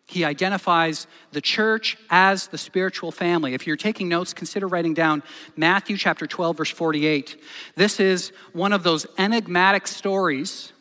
[0.10, 3.54] He identifies the church as the spiritual family.
[3.54, 5.22] If you're taking notes, consider writing down
[5.56, 7.39] Matthew chapter 12, verse 48.
[7.76, 10.74] This is one of those enigmatic stories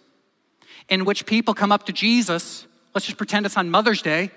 [0.89, 2.67] in which people come up to Jesus.
[2.95, 4.31] Let's just pretend it's on Mother's Day.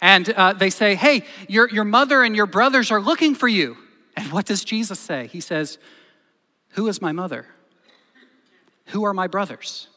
[0.00, 3.76] And uh, they say, Hey, your, your mother and your brothers are looking for you.
[4.16, 5.26] And what does Jesus say?
[5.26, 5.76] He says,
[6.70, 7.46] Who is my mother?
[8.86, 9.88] Who are my brothers?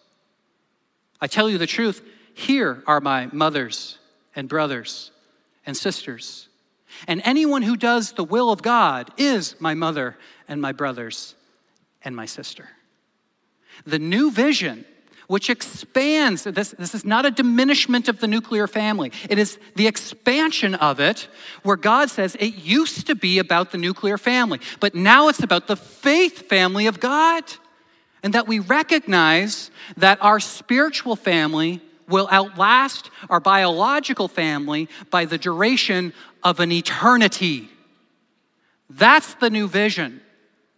[1.24, 2.02] I tell you the truth,
[2.34, 3.98] here are my mothers
[4.36, 5.10] and brothers
[5.66, 6.50] and sisters.
[7.08, 10.18] And anyone who does the will of God is my mother
[10.50, 11.36] and my brothers
[12.04, 12.68] and my sister.
[13.86, 14.84] The new vision,
[15.28, 19.88] which expands, this, this is not a diminishment of the nuclear family, it is the
[19.88, 21.30] expansion of it,
[21.64, 25.68] where God says it used to be about the nuclear family, but now it's about
[25.68, 27.46] the faith family of God
[28.24, 35.38] and that we recognize that our spiritual family will outlast our biological family by the
[35.38, 37.70] duration of an eternity.
[38.90, 40.22] That's the new vision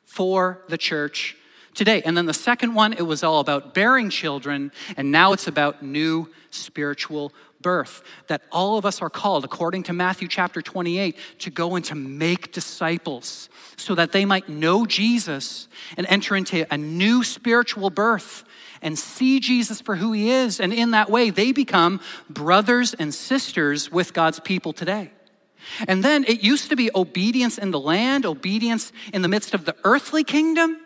[0.05, 1.35] for the church
[1.73, 2.01] today.
[2.03, 5.83] And then the second one, it was all about bearing children, and now it's about
[5.83, 7.33] new spiritual
[7.65, 8.03] birth.
[8.27, 11.95] That all of us are called, according to Matthew chapter 28, to go and to
[11.95, 18.43] make disciples so that they might know Jesus and enter into a new spiritual birth
[18.83, 20.59] and see Jesus for who he is.
[20.59, 25.09] And in that way, they become brothers and sisters with God's people today.
[25.87, 29.65] And then it used to be obedience in the land, obedience in the midst of
[29.65, 30.77] the earthly kingdom.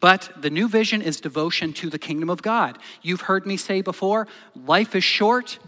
[0.00, 2.78] But the new vision is devotion to the kingdom of God.
[3.00, 5.58] You've heard me say before life is short,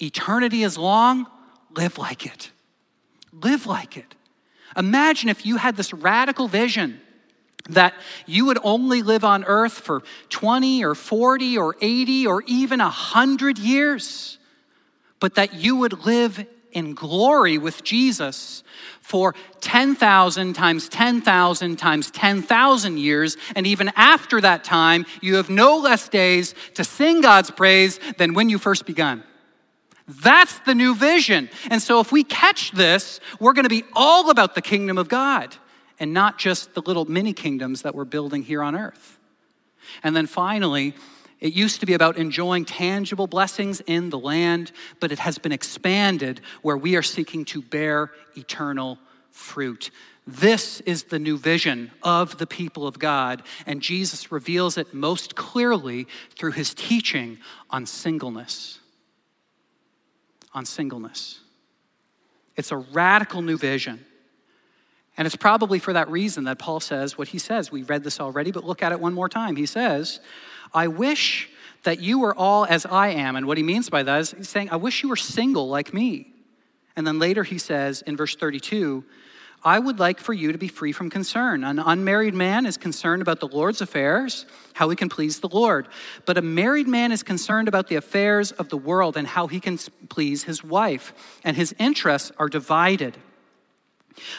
[0.00, 1.26] Eternity is long,
[1.74, 2.50] live like it.
[3.32, 4.14] Live like it.
[4.76, 7.00] Imagine if you had this radical vision
[7.70, 7.94] that
[8.26, 13.58] you would only live on earth for 20 or 40 or 80 or even 100
[13.58, 14.38] years,
[15.18, 18.62] but that you would live in glory with Jesus
[19.00, 23.36] for 10,000 times 10,000 times 10,000 years.
[23.54, 28.34] And even after that time, you have no less days to sing God's praise than
[28.34, 29.24] when you first begun.
[30.08, 31.50] That's the new vision.
[31.68, 35.08] And so if we catch this, we're going to be all about the kingdom of
[35.08, 35.56] God
[35.98, 39.18] and not just the little mini kingdoms that we're building here on earth.
[40.02, 40.94] And then finally,
[41.40, 45.52] it used to be about enjoying tangible blessings in the land, but it has been
[45.52, 48.98] expanded where we are seeking to bear eternal
[49.30, 49.90] fruit.
[50.26, 55.36] This is the new vision of the people of God, and Jesus reveals it most
[55.36, 57.38] clearly through his teaching
[57.70, 58.80] on singleness
[60.56, 61.40] on singleness.
[62.56, 64.04] It's a radical new vision.
[65.18, 67.70] And it's probably for that reason that Paul says what he says.
[67.70, 69.56] We read this already, but look at it one more time.
[69.56, 70.18] He says,
[70.72, 71.50] I wish
[71.82, 73.36] that you were all as I am.
[73.36, 75.92] And what he means by that is he's saying, I wish you were single like
[75.92, 76.32] me.
[76.96, 79.04] And then later he says in verse 32,
[79.66, 81.64] I would like for you to be free from concern.
[81.64, 85.88] An unmarried man is concerned about the Lord's affairs, how he can please the Lord.
[86.24, 89.58] But a married man is concerned about the affairs of the world and how he
[89.58, 89.76] can
[90.08, 91.12] please his wife,
[91.42, 93.16] and his interests are divided.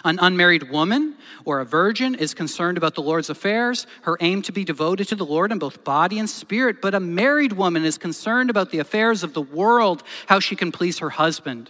[0.06, 4.54] An unmarried woman or a virgin is concerned about the Lord's affairs, her aim to
[4.54, 6.82] be devoted to the Lord in both body and spirit.
[6.82, 10.72] But a married woman is concerned about the affairs of the world, how she can
[10.72, 11.70] please her husband.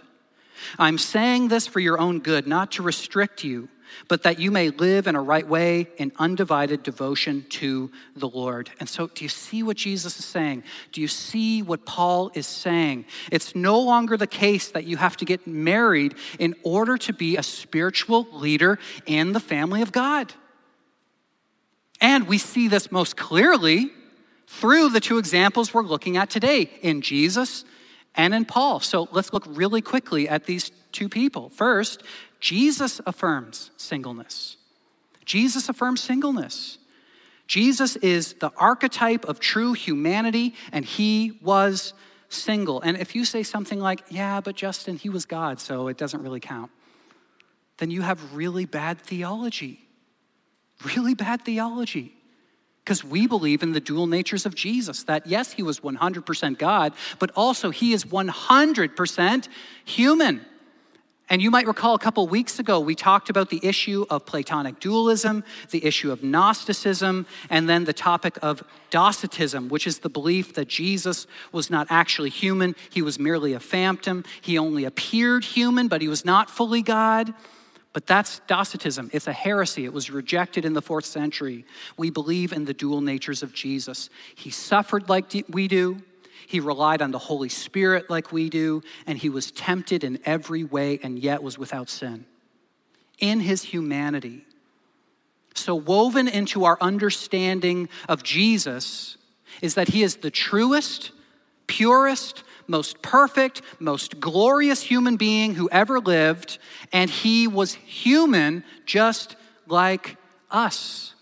[0.78, 3.68] I'm saying this for your own good, not to restrict you,
[4.06, 8.70] but that you may live in a right way in undivided devotion to the Lord.
[8.80, 10.62] And so, do you see what Jesus is saying?
[10.92, 13.06] Do you see what Paul is saying?
[13.30, 17.36] It's no longer the case that you have to get married in order to be
[17.36, 20.32] a spiritual leader in the family of God.
[22.00, 23.90] And we see this most clearly
[24.46, 27.64] through the two examples we're looking at today in Jesus
[28.14, 28.80] and in Paul.
[28.80, 31.50] So let's look really quickly at these two people.
[31.50, 32.02] First,
[32.40, 34.56] Jesus affirms singleness.
[35.24, 36.78] Jesus affirms singleness.
[37.46, 41.94] Jesus is the archetype of true humanity, and he was
[42.28, 42.80] single.
[42.82, 46.22] And if you say something like, yeah, but Justin, he was God, so it doesn't
[46.22, 46.70] really count,
[47.78, 49.80] then you have really bad theology.
[50.96, 52.14] Really bad theology.
[52.88, 56.94] Because we believe in the dual natures of Jesus that yes, he was 100% God,
[57.18, 59.48] but also he is 100%
[59.84, 60.40] human.
[61.28, 64.80] And you might recall a couple weeks ago, we talked about the issue of Platonic
[64.80, 70.54] dualism, the issue of Gnosticism, and then the topic of Docetism, which is the belief
[70.54, 72.74] that Jesus was not actually human.
[72.88, 74.24] He was merely a phantom.
[74.40, 77.34] He only appeared human, but he was not fully God.
[77.92, 79.10] But that's Docetism.
[79.12, 79.84] It's a heresy.
[79.84, 81.64] It was rejected in the fourth century.
[81.96, 84.10] We believe in the dual natures of Jesus.
[84.34, 86.02] He suffered like we do,
[86.48, 90.64] he relied on the Holy Spirit like we do, and he was tempted in every
[90.64, 92.24] way and yet was without sin.
[93.18, 94.46] In his humanity.
[95.54, 99.18] So, woven into our understanding of Jesus
[99.60, 101.10] is that he is the truest,
[101.66, 106.58] purest, most perfect, most glorious human being who ever lived,
[106.92, 110.16] and he was human just like
[110.50, 111.14] us.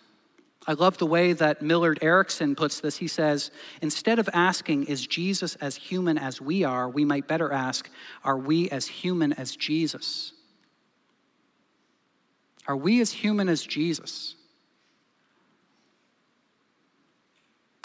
[0.69, 2.97] I love the way that Millard Erickson puts this.
[2.97, 7.53] He says, instead of asking, is Jesus as human as we are, we might better
[7.53, 7.89] ask,
[8.25, 10.33] are we as human as Jesus?
[12.67, 14.35] Are we as human as Jesus?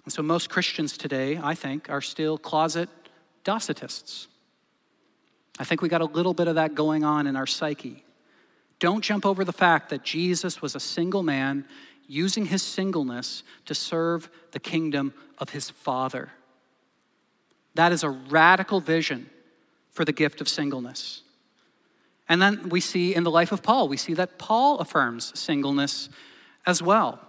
[0.04, 2.90] And so, most Christians today, I think, are still closet
[3.44, 4.28] Docetists.
[5.60, 8.04] I think we got a little bit of that going on in our psyche.
[8.80, 11.66] Don't jump over the fact that Jesus was a single man
[12.08, 16.32] using his singleness to serve the kingdom of his Father.
[17.76, 19.30] That is a radical vision
[19.92, 21.22] for the gift of singleness.
[22.28, 26.10] And then we see in the life of Paul, we see that Paul affirms singleness
[26.66, 27.20] as well.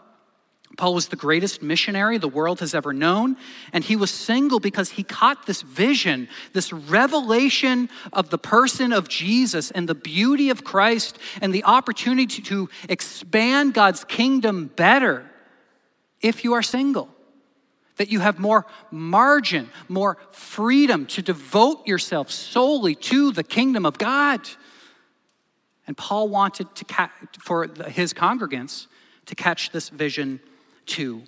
[0.77, 3.37] Paul was the greatest missionary the world has ever known,
[3.73, 9.09] and he was single because he caught this vision, this revelation of the person of
[9.09, 15.29] Jesus and the beauty of Christ and the opportunity to expand God's kingdom better
[16.21, 17.09] if you are single.
[17.97, 23.99] That you have more margin, more freedom to devote yourself solely to the kingdom of
[23.99, 24.41] God.
[25.87, 28.87] And Paul wanted to ca- for his congregants
[29.27, 30.41] to catch this vision
[30.87, 31.23] 2.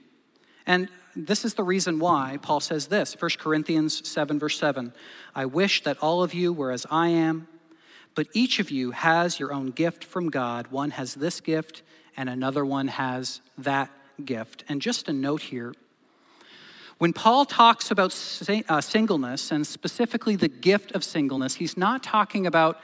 [0.66, 4.92] And this is the reason why Paul says this 1 Corinthians 7, verse 7
[5.34, 7.48] I wish that all of you were as I am,
[8.14, 10.68] but each of you has your own gift from God.
[10.68, 11.82] One has this gift,
[12.16, 13.90] and another one has that
[14.24, 14.64] gift.
[14.68, 15.74] And just a note here
[16.98, 18.12] when Paul talks about
[18.68, 22.80] uh, singleness, and specifically the gift of singleness, he's not talking about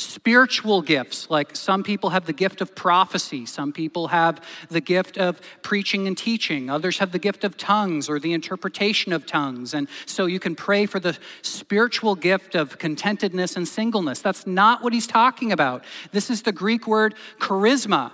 [0.00, 5.18] spiritual gifts, like some people have the gift of prophecy, some people have the gift
[5.18, 9.74] of preaching and teaching, others have the gift of tongues or the interpretation of tongues.
[9.74, 14.20] And so you can pray for the spiritual gift of contentedness and singleness.
[14.20, 15.84] That's not what he's talking about.
[16.12, 18.12] This is the Greek word charisma.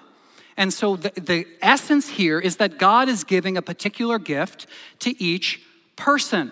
[0.56, 4.66] And so the, the essence here is that God is giving a particular gift
[5.00, 5.60] to each
[5.94, 6.50] person.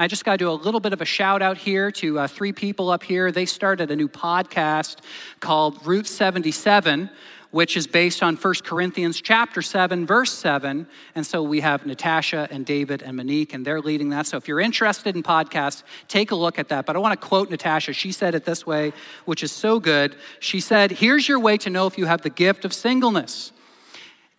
[0.00, 2.28] I just got to do a little bit of a shout out here to uh,
[2.28, 3.32] three people up here.
[3.32, 4.98] They started a new podcast
[5.40, 7.10] called Route 77,
[7.50, 10.86] which is based on 1 Corinthians chapter 7, verse 7.
[11.16, 14.28] And so we have Natasha and David and Monique, and they're leading that.
[14.28, 16.86] So if you're interested in podcasts, take a look at that.
[16.86, 17.92] But I want to quote Natasha.
[17.92, 18.92] She said it this way,
[19.24, 20.14] which is so good.
[20.38, 23.50] She said, Here's your way to know if you have the gift of singleness.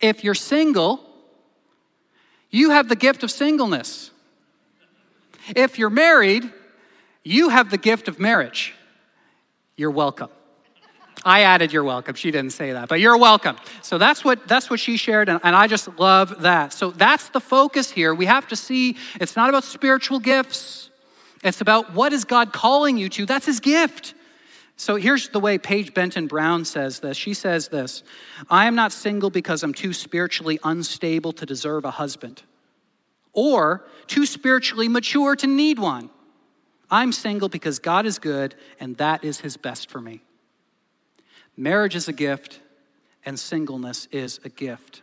[0.00, 1.04] If you're single,
[2.48, 4.10] you have the gift of singleness.
[5.56, 6.50] If you're married,
[7.22, 8.74] you have the gift of marriage.
[9.76, 10.30] You're welcome.
[11.24, 12.14] I added you're welcome.
[12.14, 13.56] She didn't say that, but you're welcome.
[13.82, 16.72] So that's what that's what she shared, and, and I just love that.
[16.72, 18.14] So that's the focus here.
[18.14, 20.90] We have to see it's not about spiritual gifts.
[21.42, 23.26] It's about what is God calling you to?
[23.26, 24.14] That's his gift.
[24.76, 27.16] So here's the way Paige Benton Brown says this.
[27.16, 28.02] She says this
[28.48, 32.42] I am not single because I'm too spiritually unstable to deserve a husband,
[33.32, 36.10] or too spiritually mature to need one.
[36.90, 40.22] I'm single because God is good and that is his best for me.
[41.56, 42.60] Marriage is a gift,
[43.24, 45.02] and singleness is a gift.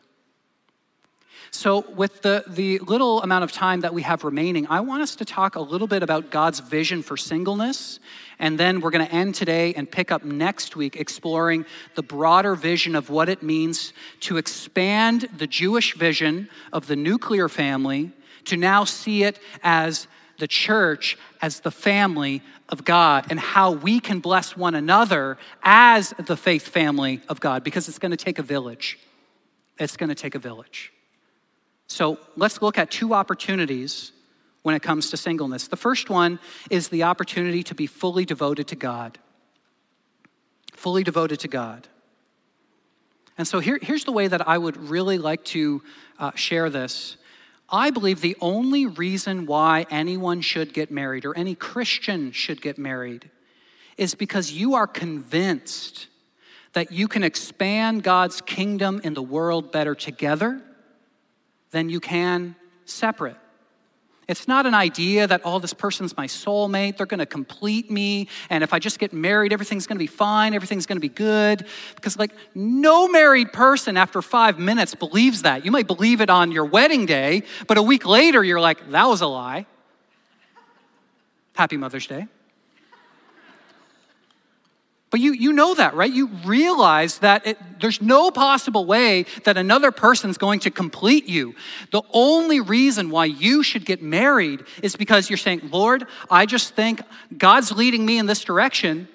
[1.51, 5.15] So, with the, the little amount of time that we have remaining, I want us
[5.17, 7.99] to talk a little bit about God's vision for singleness.
[8.39, 11.65] And then we're going to end today and pick up next week exploring
[11.95, 17.47] the broader vision of what it means to expand the Jewish vision of the nuclear
[17.47, 18.11] family
[18.47, 23.99] to now see it as the church as the family of God and how we
[23.99, 28.39] can bless one another as the faith family of God because it's going to take
[28.39, 28.99] a village.
[29.79, 30.91] It's going to take a village.
[31.87, 34.11] So let's look at two opportunities
[34.63, 35.67] when it comes to singleness.
[35.67, 36.39] The first one
[36.69, 39.17] is the opportunity to be fully devoted to God.
[40.73, 41.87] Fully devoted to God.
[43.37, 45.81] And so here, here's the way that I would really like to
[46.19, 47.17] uh, share this.
[47.69, 52.77] I believe the only reason why anyone should get married or any Christian should get
[52.77, 53.29] married
[53.97, 56.07] is because you are convinced
[56.73, 60.61] that you can expand God's kingdom in the world better together
[61.71, 62.55] than you can
[62.85, 63.35] separate.
[64.27, 68.61] It's not an idea that, oh, this person's my soulmate, they're gonna complete me, and
[68.61, 71.65] if I just get married, everything's gonna be fine, everything's gonna be good.
[71.95, 75.63] Because, like, no married person after five minutes believes that.
[75.63, 79.07] You might believe it on your wedding day, but a week later, you're like, that
[79.07, 79.65] was a lie.
[81.55, 82.27] Happy Mother's Day.
[85.09, 86.11] But you, you know that, right?
[86.11, 91.55] You realize that it, there's no possible way that another person's going to complete you.
[91.91, 96.75] The only reason why you should get married is because you're saying, Lord, I just
[96.75, 97.01] think
[97.37, 99.07] God's leading me in this direction.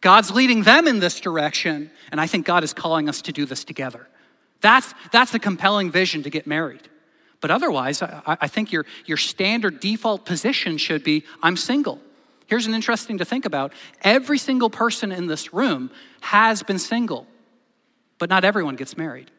[0.00, 1.92] God's leading them in this direction.
[2.10, 4.08] And I think God is calling us to do this together.
[4.60, 6.88] That's, that's a compelling vision to get married.
[7.40, 12.00] But otherwise, I, I think your, your standard default position should be I'm single.
[12.50, 13.72] Here's an interesting to think about.
[14.02, 15.88] Every single person in this room
[16.20, 17.28] has been single,
[18.18, 19.30] but not everyone gets married.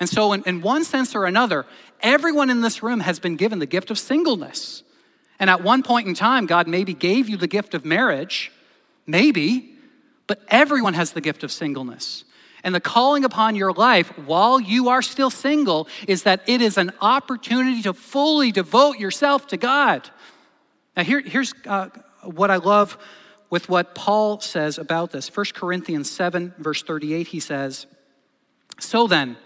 [0.00, 1.66] And so, in, in one sense or another,
[2.00, 4.82] everyone in this room has been given the gift of singleness.
[5.38, 8.50] And at one point in time, God maybe gave you the gift of marriage,
[9.06, 9.76] maybe,
[10.26, 12.24] but everyone has the gift of singleness.
[12.64, 16.76] And the calling upon your life while you are still single is that it is
[16.76, 20.10] an opportunity to fully devote yourself to God.
[20.96, 21.88] Now, here, here's uh,
[22.22, 22.98] what I love
[23.48, 25.34] with what Paul says about this.
[25.34, 27.86] 1 Corinthians 7, verse 38, he says,
[28.78, 29.36] So then,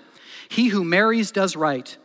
[0.48, 1.96] he who marries does right,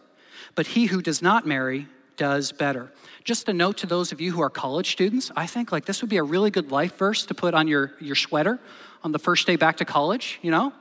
[0.55, 2.91] but he who does not marry does better.
[3.23, 6.01] Just a note to those of you who are college students, I think like this
[6.01, 8.59] would be a really good life verse to put on your, your sweater
[9.03, 10.73] on the first day back to college, you know?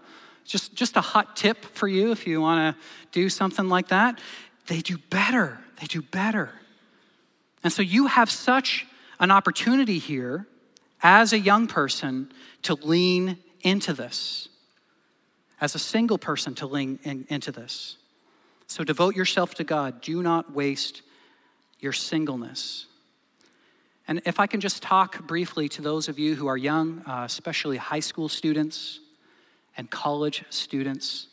[0.44, 2.82] Just, just a hot tip for you if you want to
[3.12, 4.18] do something like that.
[4.66, 5.59] They do better.
[5.80, 6.50] They do better.
[7.62, 8.86] And so you have such
[9.18, 10.46] an opportunity here
[11.02, 12.30] as a young person
[12.62, 14.48] to lean into this,
[15.61, 17.96] as a single person to lean in, into this.
[18.66, 20.00] So devote yourself to God.
[20.00, 21.02] Do not waste
[21.80, 22.86] your singleness.
[24.06, 27.22] And if I can just talk briefly to those of you who are young, uh,
[27.24, 29.00] especially high school students
[29.76, 31.28] and college students,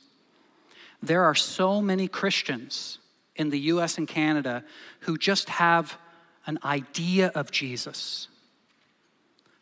[1.02, 3.00] there are so many Christians
[3.36, 4.64] in the US and Canada
[5.02, 5.98] who just have
[6.48, 8.28] an idea of Jesus,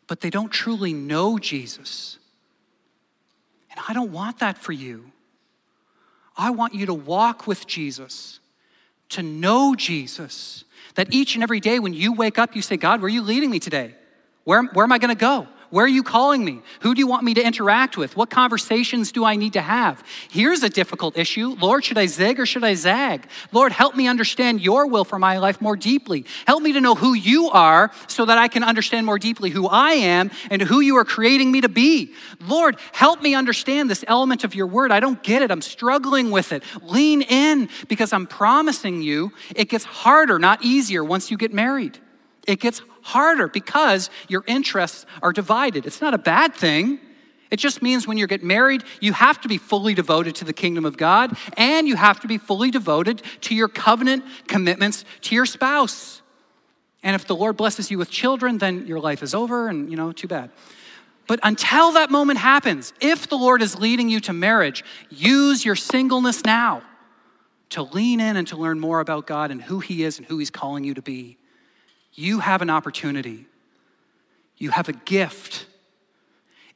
[0.06, 2.18] but they don't truly know Jesus.
[3.70, 5.10] And I don't want that for you.
[6.36, 8.40] I want you to walk with Jesus,
[9.10, 10.64] to know Jesus.
[10.96, 13.22] That each and every day when you wake up, you say, God, where are you
[13.22, 13.94] leading me today?
[14.44, 15.48] Where, where am I going to go?
[15.74, 16.62] Where are you calling me?
[16.82, 18.16] Who do you want me to interact with?
[18.16, 20.04] What conversations do I need to have?
[20.30, 21.56] Here's a difficult issue.
[21.60, 23.26] Lord, should I zig or should I zag?
[23.50, 26.26] Lord, help me understand your will for my life more deeply.
[26.46, 29.66] Help me to know who you are so that I can understand more deeply who
[29.66, 32.14] I am and who you are creating me to be.
[32.40, 34.92] Lord, help me understand this element of your word.
[34.92, 35.50] I don't get it.
[35.50, 36.62] I'm struggling with it.
[36.82, 41.98] Lean in because I'm promising you it gets harder, not easier once you get married.
[42.46, 45.86] It gets harder because your interests are divided.
[45.86, 47.00] It's not a bad thing.
[47.50, 50.52] It just means when you get married, you have to be fully devoted to the
[50.52, 55.34] kingdom of God and you have to be fully devoted to your covenant commitments to
[55.34, 56.22] your spouse.
[57.02, 59.96] And if the Lord blesses you with children, then your life is over and, you
[59.96, 60.50] know, too bad.
[61.26, 65.76] But until that moment happens, if the Lord is leading you to marriage, use your
[65.76, 66.82] singleness now
[67.70, 70.38] to lean in and to learn more about God and who He is and who
[70.38, 71.38] He's calling you to be.
[72.14, 73.46] You have an opportunity,
[74.56, 75.66] you have a gift.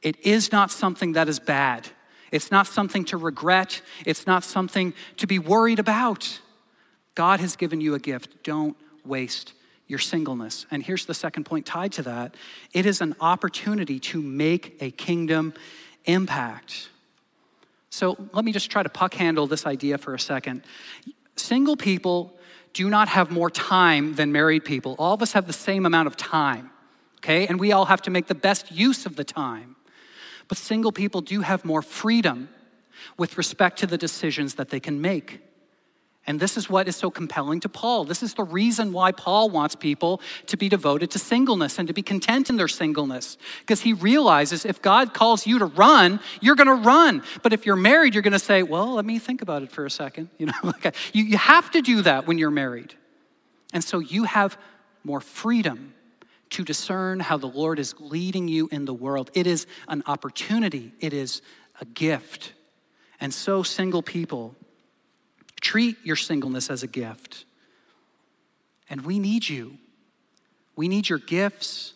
[0.01, 1.89] It is not something that is bad.
[2.31, 3.81] It's not something to regret.
[4.05, 6.39] It's not something to be worried about.
[7.15, 8.43] God has given you a gift.
[8.43, 9.53] Don't waste
[9.87, 10.65] your singleness.
[10.71, 12.35] And here's the second point tied to that
[12.73, 15.53] it is an opportunity to make a kingdom
[16.05, 16.89] impact.
[17.89, 20.63] So let me just try to puck handle this idea for a second.
[21.35, 22.38] Single people
[22.73, 24.95] do not have more time than married people.
[24.99, 26.69] All of us have the same amount of time,
[27.17, 27.47] okay?
[27.47, 29.75] And we all have to make the best use of the time.
[30.47, 32.49] But single people do have more freedom
[33.17, 35.41] with respect to the decisions that they can make.
[36.29, 38.05] And this is what is so compelling to Paul.
[38.05, 41.93] This is the reason why Paul wants people to be devoted to singleness and to
[41.93, 43.35] be content in their singleness.
[43.61, 47.23] Because he realizes if God calls you to run, you're going to run.
[47.41, 49.87] But if you're married, you're going to say, well, let me think about it for
[49.87, 50.29] a second.
[50.37, 52.93] You know, like you, you have to do that when you're married.
[53.73, 54.55] And so you have
[55.03, 55.95] more freedom
[56.51, 59.31] to discern how the Lord is leading you in the world.
[59.33, 61.41] It is an opportunity, it is
[61.81, 62.53] a gift.
[63.19, 64.55] And so, single people,
[65.61, 67.45] Treat your singleness as a gift.
[68.89, 69.77] And we need you.
[70.75, 71.93] We need your gifts.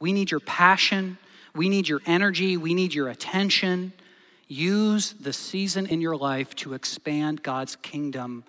[0.00, 1.18] We need your passion.
[1.54, 2.56] We need your energy.
[2.56, 3.92] We need your attention.
[4.48, 8.44] Use the season in your life to expand God's kingdom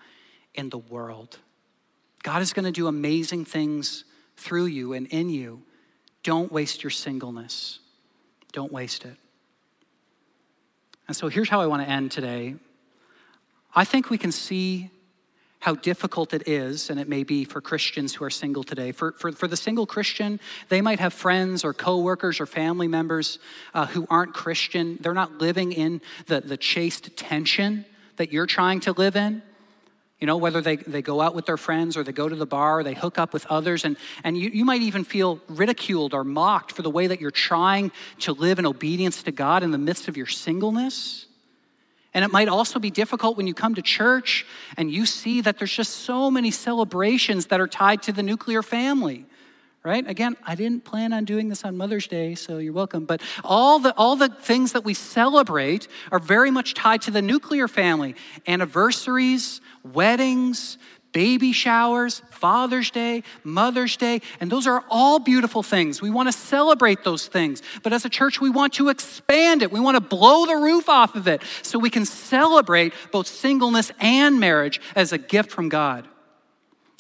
[0.54, 1.38] in the world.
[2.24, 4.04] God is going to do amazing things
[4.36, 5.62] through you and in you.
[6.24, 7.80] Don't waste your singleness.
[8.52, 9.16] Don't waste it.
[11.08, 12.56] And so here's how I want to end today
[13.78, 14.90] I think we can see
[15.60, 18.92] how difficult it is, and it may be for Christians who are single today.
[18.92, 23.38] For, for, for the single Christian, they might have friends or coworkers or family members
[23.76, 24.98] uh, who aren't Christian.
[25.00, 29.44] They're not living in the, the chaste tension that you're trying to live in.
[30.20, 32.48] You know, whether they, they go out with their friends or they go to the
[32.48, 36.16] bar or they hook up with others, and, and you, you might even feel ridiculed
[36.16, 39.70] or mocked for the way that you're trying to live in obedience to God in
[39.70, 41.27] the midst of your singleness.
[42.14, 44.46] And it might also be difficult when you come to church
[44.76, 48.64] and you see that there's just so many celebrations that are tied to the nuclear
[48.64, 49.26] family.
[49.84, 50.06] Right?
[50.06, 53.06] Again, I didn't plan on doing this on Mother's Day, so you're welcome.
[53.06, 57.22] But all the, all the things that we celebrate are very much tied to the
[57.22, 58.16] nuclear family
[58.48, 60.78] anniversaries, weddings,
[61.18, 66.00] baby showers, Father's Day, Mother's Day, and those are all beautiful things.
[66.00, 67.64] We want to celebrate those things.
[67.82, 69.72] But as a church, we want to expand it.
[69.72, 73.92] We want to blow the roof off of it so we can celebrate both singleness
[74.00, 76.08] and marriage as a gift from God,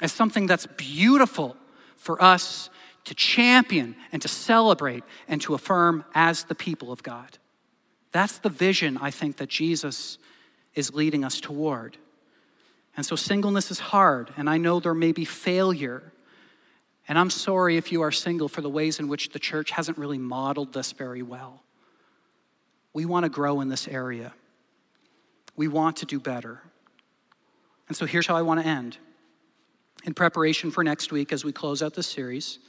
[0.01, 1.55] as something that's beautiful
[1.95, 2.71] for us
[3.03, 7.37] to champion and to celebrate and to affirm as the people of God.
[8.13, 10.17] That's the vision I think that Jesus
[10.73, 11.97] is leading us toward.
[12.97, 16.11] And so singleness is hard, and I know there may be failure.
[17.07, 19.99] And I'm sorry if you are single for the ways in which the church hasn't
[19.99, 21.61] really modeled this very well.
[22.93, 24.33] We want to grow in this area,
[25.55, 26.59] we want to do better.
[27.87, 28.97] And so here's how I want to end.
[30.03, 32.59] In preparation for next week, as we close out this series,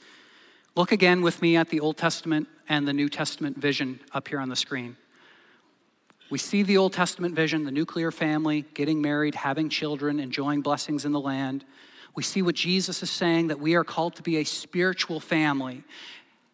[0.77, 4.39] look again with me at the Old Testament and the New Testament vision up here
[4.39, 4.97] on the screen.
[6.31, 11.05] We see the Old Testament vision, the nuclear family, getting married, having children, enjoying blessings
[11.05, 11.65] in the land.
[12.15, 15.85] We see what Jesus is saying that we are called to be a spiritual family,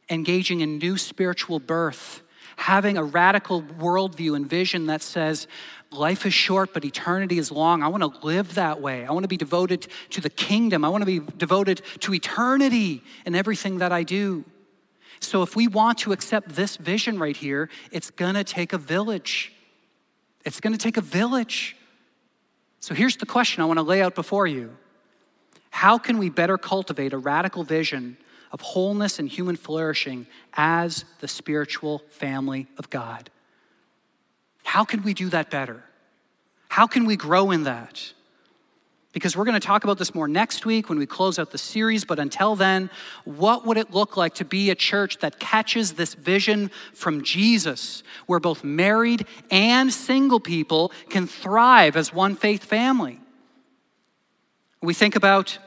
[0.08, 2.22] engaging in new spiritual birth,
[2.56, 5.48] having a radical worldview and vision that says,
[5.90, 7.82] life is short, but eternity is long.
[7.82, 9.04] I want to live that way.
[9.04, 10.84] I want to be devoted to the kingdom.
[10.84, 14.44] I want to be devoted to eternity in everything that I do.
[15.20, 18.78] So, if we want to accept this vision right here, it's going to take a
[18.78, 19.53] village.
[20.44, 21.76] It's going to take a village.
[22.80, 24.76] So here's the question I want to lay out before you
[25.70, 28.16] How can we better cultivate a radical vision
[28.52, 33.30] of wholeness and human flourishing as the spiritual family of God?
[34.64, 35.82] How can we do that better?
[36.68, 38.12] How can we grow in that?
[39.14, 41.58] Because we're going to talk about this more next week when we close out the
[41.58, 42.04] series.
[42.04, 42.90] But until then,
[43.24, 48.02] what would it look like to be a church that catches this vision from Jesus,
[48.26, 53.20] where both married and single people can thrive as one faith family?
[54.82, 55.58] We think about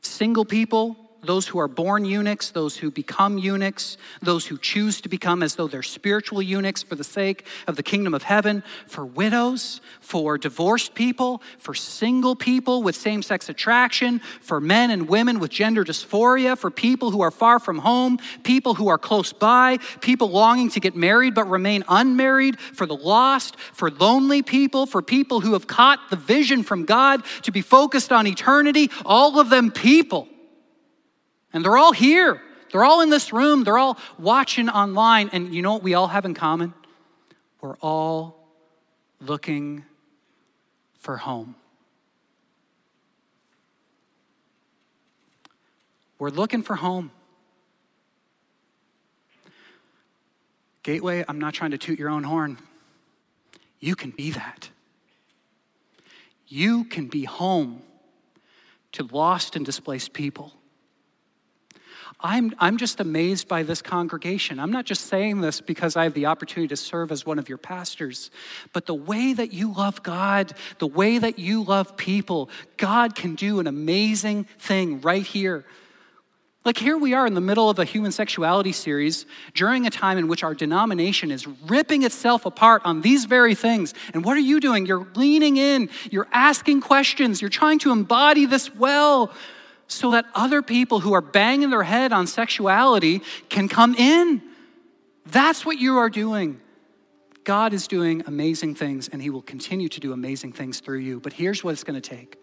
[0.00, 0.96] single people,
[1.26, 5.56] those who are born eunuchs, those who become eunuchs, those who choose to become as
[5.56, 10.38] though they're spiritual eunuchs for the sake of the kingdom of heaven, for widows, for
[10.38, 15.84] divorced people, for single people with same sex attraction, for men and women with gender
[15.84, 20.70] dysphoria, for people who are far from home, people who are close by, people longing
[20.70, 25.52] to get married but remain unmarried, for the lost, for lonely people, for people who
[25.54, 30.28] have caught the vision from God to be focused on eternity, all of them people.
[31.52, 32.42] And they're all here.
[32.70, 33.64] They're all in this room.
[33.64, 35.30] They're all watching online.
[35.32, 36.74] And you know what we all have in common?
[37.60, 38.48] We're all
[39.20, 39.84] looking
[40.98, 41.54] for home.
[46.18, 47.10] We're looking for home.
[50.82, 52.58] Gateway, I'm not trying to toot your own horn.
[53.80, 54.70] You can be that.
[56.46, 57.82] You can be home
[58.92, 60.52] to lost and displaced people.
[62.20, 64.58] I'm, I'm just amazed by this congregation.
[64.58, 67.48] I'm not just saying this because I have the opportunity to serve as one of
[67.48, 68.30] your pastors,
[68.72, 72.48] but the way that you love God, the way that you love people,
[72.78, 75.66] God can do an amazing thing right here.
[76.64, 80.18] Like, here we are in the middle of a human sexuality series during a time
[80.18, 83.94] in which our denomination is ripping itself apart on these very things.
[84.14, 84.84] And what are you doing?
[84.84, 89.32] You're leaning in, you're asking questions, you're trying to embody this well
[89.88, 94.42] so that other people who are banging their head on sexuality can come in.
[95.26, 96.60] That's what you are doing.
[97.44, 101.20] God is doing amazing things, and He will continue to do amazing things through you.
[101.20, 102.38] But here's what it's going to take.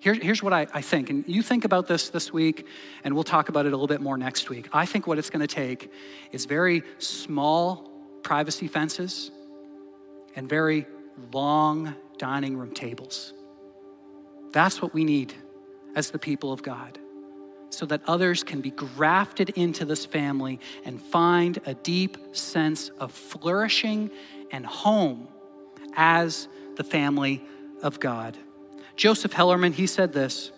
[0.00, 2.66] Here, here's what I, I think, and you think about this this week,
[3.04, 4.68] and we'll talk about it a little bit more next week.
[4.72, 5.90] I think what it's going to take
[6.32, 7.90] is very small
[8.22, 9.30] privacy fences
[10.36, 10.86] and very
[11.32, 13.32] long dining room tables.
[14.52, 15.34] That's what we need
[15.94, 16.98] as the people of God
[17.74, 23.12] so that others can be grafted into this family and find a deep sense of
[23.12, 24.10] flourishing
[24.50, 25.28] and home
[25.96, 27.44] as the family
[27.82, 28.36] of God.
[28.96, 30.52] Joseph Hellerman, he said this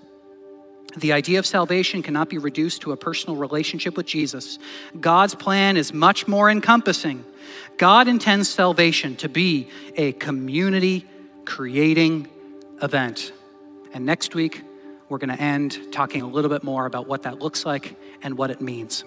[0.99, 4.59] The idea of salvation cannot be reduced to a personal relationship with Jesus.
[5.01, 7.25] God's plan is much more encompassing.
[7.79, 11.07] God intends salvation to be a community
[11.45, 12.29] creating
[12.83, 13.33] event.
[13.93, 14.63] And next week,
[15.09, 18.37] we're going to end talking a little bit more about what that looks like and
[18.37, 19.05] what it means.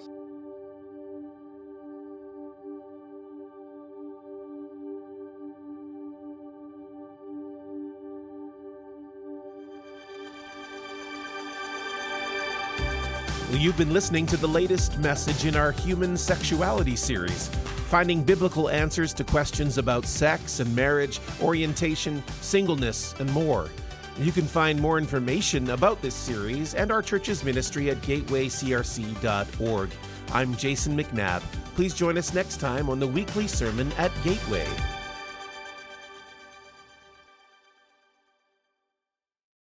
[13.52, 17.50] You've been listening to the latest message in our Human Sexuality series,
[17.90, 23.68] finding biblical answers to questions about sex and marriage, orientation, singleness, and more.
[24.18, 29.90] You can find more information about this series and our church's ministry at gatewaycrc.org.
[30.34, 31.42] I'm Jason McNabb.
[31.76, 34.68] Please join us next time on the weekly sermon at Gateway.